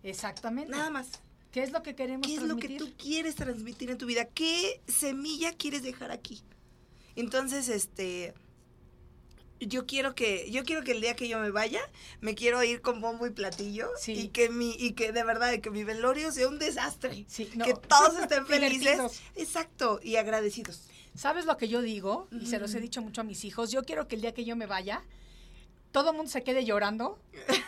[0.05, 0.71] exactamente.
[0.71, 1.09] nada más
[1.53, 2.78] ¿Qué es lo que queremos qué es lo que transmitir?
[2.78, 6.42] tú quieres transmitir en tu vida qué semilla quieres dejar aquí
[7.14, 8.34] entonces este
[9.59, 11.80] yo quiero que yo quiero que el día que yo me vaya
[12.20, 14.12] me quiero ir con bombo y platillo Sí.
[14.12, 17.64] y que mi y que de verdad que mi velorio sea un desastre Sí, no,
[17.64, 20.82] que todos estén felices exacto y agradecidos
[21.14, 22.28] ¿Sabes lo que yo digo?
[22.30, 23.70] Y se los he dicho mucho a mis hijos.
[23.72, 25.03] Yo quiero que el día que yo me vaya,
[25.97, 27.18] todo el mundo se quede llorando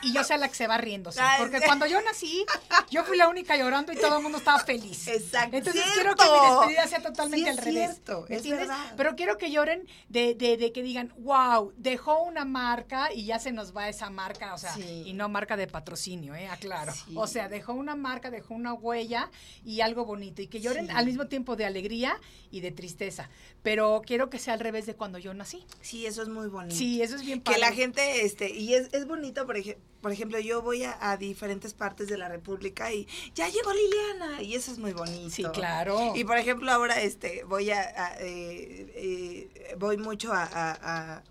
[0.03, 1.19] y yo sea la que se va riéndose.
[1.19, 2.45] Ay, Porque cuando yo nací,
[2.91, 5.09] yo fui la única llorando y todo el mundo estaba feliz.
[5.09, 5.57] Exacto.
[5.57, 5.95] Entonces ¡Cierto!
[5.95, 7.91] quiero que mi despedida sea totalmente Sí, al revés.
[7.95, 8.93] cierto, ¿me es verdad.
[8.99, 13.39] Pero quiero que lloren de, de, de que digan, wow, dejó una marca y ya
[13.39, 15.05] se nos va esa marca, o sea, Sí.
[15.07, 16.49] y no marca de patrocinio, ¿eh?
[16.49, 16.93] Aclaro.
[16.93, 17.15] Sí.
[17.17, 19.31] O sea, dejó una marca, dejó una huella
[19.65, 20.43] y algo bonito.
[20.43, 22.21] Y que lloren al mismo tiempo de alegría
[22.51, 23.31] y de tristeza.
[23.63, 25.65] Pero quiero que sea al revés de cuando yo nací.
[25.81, 27.61] sí eso es muy bonito Sí, eso es bien que padre.
[27.61, 31.17] la gente este y es, es bonito por ejemplo por ejemplo, yo voy a, a
[31.17, 35.31] diferentes partes de la República y ya llegó Liliana y eso es muy bonito.
[35.31, 36.13] Sí, claro.
[36.15, 41.23] Y por ejemplo, ahora este voy a, a, eh, eh, voy mucho a, a-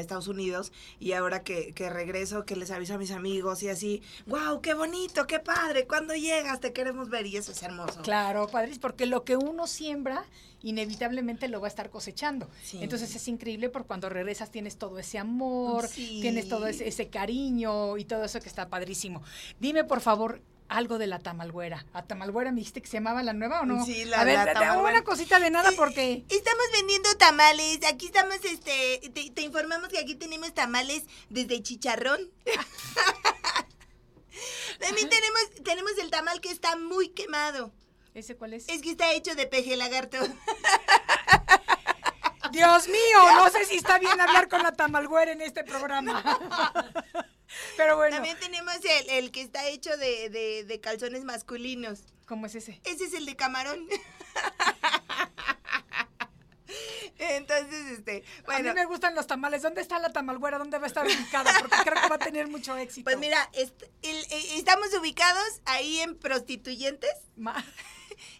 [0.00, 4.02] Estados Unidos y ahora que, que regreso, que les aviso a mis amigos y así,
[4.26, 6.60] wow, qué bonito, qué padre, ¿cuándo llegas?
[6.60, 8.02] Te queremos ver y eso es hermoso.
[8.02, 10.24] Claro, padres, porque lo que uno siembra
[10.62, 12.48] inevitablemente lo va a estar cosechando.
[12.62, 12.78] Sí.
[12.82, 16.18] Entonces es increíble porque cuando regresas tienes todo ese amor, Sí.
[16.20, 19.22] tienes todo ese, ese cariño y todo eso que está padrísimo.
[19.60, 21.86] Dime, por favor, algo de la tamalgüera.
[21.92, 23.84] ¿A tamalgüera me dijiste que se llamaba la nueva o no?
[23.84, 26.24] Sí, la- A ver, la una cosita de nada porque...
[26.30, 27.80] Estamos vendiendo tamales.
[27.88, 32.20] Aquí estamos, este, te, te informamos que aquí tenemos tamales desde chicharrón.
[34.80, 37.72] También tenemos, tenemos el tamal que está muy quemado.
[38.14, 38.68] ¿Ese cuál es?
[38.68, 40.18] Es que está hecho de peje lagarto.
[42.52, 46.22] Dios mío, no sé si está bien hablar con la tamalgüera en este programa.
[47.76, 52.00] Pero bueno, También tenemos el, el que está hecho de, de- de calzones masculinos.
[52.26, 52.80] ¿cómo es ese?
[52.84, 53.86] Ese es el de camarón.
[57.18, 59.62] Entonces, este, a bueno, mí me gustan los tamales.
[59.62, 60.58] ¿Dónde está la tamalgüera?
[60.58, 61.50] ¿Dónde va a estar ubicada?
[61.60, 63.04] Porque creo que va a tener mucho éxito.
[63.04, 67.64] pues mira, est- el- estamos ubicados ahí en Prostituyentes Ma-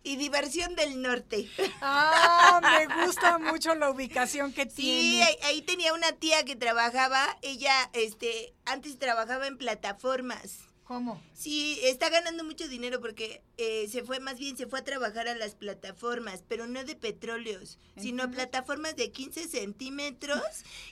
[0.03, 1.49] y Diversión del Norte.
[1.81, 5.23] Ah, me gusta mucho la ubicación que Sí, tiene.
[5.25, 10.61] ahí, ahí tenía una tía que trabajaba, ella, este, antes trabajaba en plataformas.
[10.87, 11.21] ¿Cómo?
[11.35, 15.27] Sí, está ganando mucho dinero porque eh, se fue, más bien se fue a trabajar
[15.27, 20.41] a las plataformas, pero no de petróleos, sino plataformas de 15 centímetros.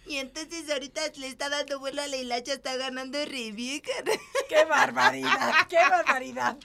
[0.07, 4.19] y entonces ahorita le está dando vuelo a la hilacha, está ganando cara.
[4.49, 5.53] ¡Qué barbaridad!
[5.69, 6.59] ¡Qué barbaridad!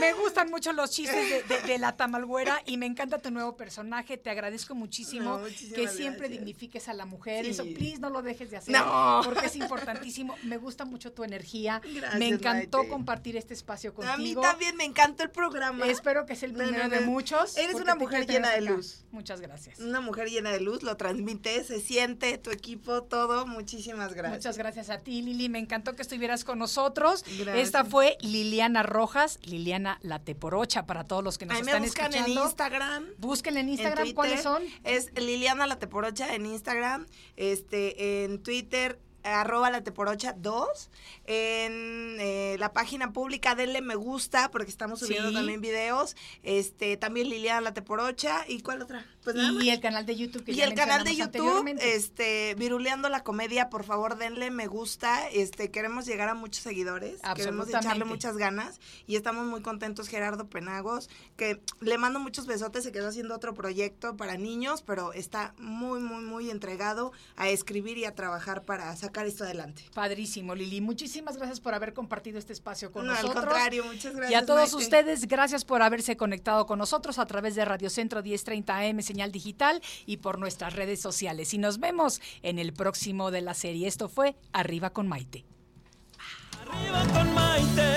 [0.00, 3.56] Me gustan mucho los chistes de, de- de la tamalgüera y me encanta tu nuevo
[3.56, 4.16] personaje.
[4.16, 5.52] Te agradezco muchísimo No, que
[5.88, 6.30] siempre gracias.
[6.30, 7.44] dignifiques a la mujer.
[7.44, 7.52] Sí.
[7.52, 8.74] Eso, please, no lo dejes de hacer.
[8.74, 9.20] No.
[9.24, 10.34] Porque es importantísimo.
[10.42, 11.80] Me gusta mucho tu energía.
[11.94, 12.28] Gracias, me
[12.66, 14.12] encantó compartir este espacio contigo.
[14.14, 15.86] A mí también me encantó el programa.
[15.86, 17.56] Espero que sea el No, no, primero de muchos.
[17.56, 18.70] Eres una mujer llena de acá.
[18.72, 19.04] luz.
[19.10, 19.78] Muchas gracias.
[19.78, 23.46] Una mujer llena de luz, lo transmite, se siente, tu equipo, todo.
[23.46, 24.38] Muchísimas gracias.
[24.38, 25.48] Muchas gracias a ti, Lili.
[25.48, 27.24] Me encantó que estuvieras con nosotros.
[27.38, 27.56] Gracias.
[27.56, 31.82] Esta fue Liliana Rojas, Liliana La Teporocha, para todos los que nos Ahí me están
[31.84, 32.40] buscan escuchando.
[32.40, 33.06] en Instagram.
[33.18, 33.98] Búsquenla en en Instagram.
[34.04, 34.62] Twitter, ¿Cuáles son?
[34.84, 37.06] Es Liliana La Teporocha en Instagram,
[37.36, 40.90] este, en Twitter, arroba La Teporocha 2,
[41.26, 45.34] en eh, la página pública, denle me gusta, porque estamos subiendo Sí.
[45.34, 49.04] también videos, este, también Liliana La Teporocha, ¿y cuál otra?
[49.24, 49.64] Pues nada más.
[49.64, 53.22] Y el canal de YouTube que Y ya el canal de YouTube, este, Viruleando la
[53.24, 58.36] Comedia, por favor denle me gusta, este, queremos llegar a muchos seguidores, queremos echarle muchas
[58.36, 63.34] ganas y estamos muy contentos Gerardo Penagos, que le mando muchos besotes, se quedó haciendo
[63.34, 68.64] otro proyecto para niños, pero está muy, muy, muy entregado a escribir y a trabajar
[68.64, 69.84] para sacar esto adelante.
[69.94, 70.80] Padrísimo, Lili.
[70.80, 73.44] Muchísimas gracias por haber compartido este espacio con No, al nosotros.
[73.46, 74.30] contrario, muchas gracias.
[74.32, 74.84] Y a todos Maite.
[74.84, 79.30] ustedes, gracias por haberse conectado con nosotros a través de Radio Centro 1030 AM, señal
[79.30, 81.54] digital, y por nuestras redes sociales.
[81.54, 83.86] Y nos vemos en el próximo de la serie.
[83.86, 85.44] Esto fue Arriba con Maite.
[86.58, 87.96] Arriba con Maite.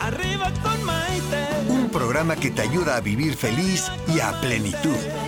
[0.00, 1.46] Arriba con Maite.
[1.68, 5.21] Un programa que te ayuda a vivir feliz y a plenitud.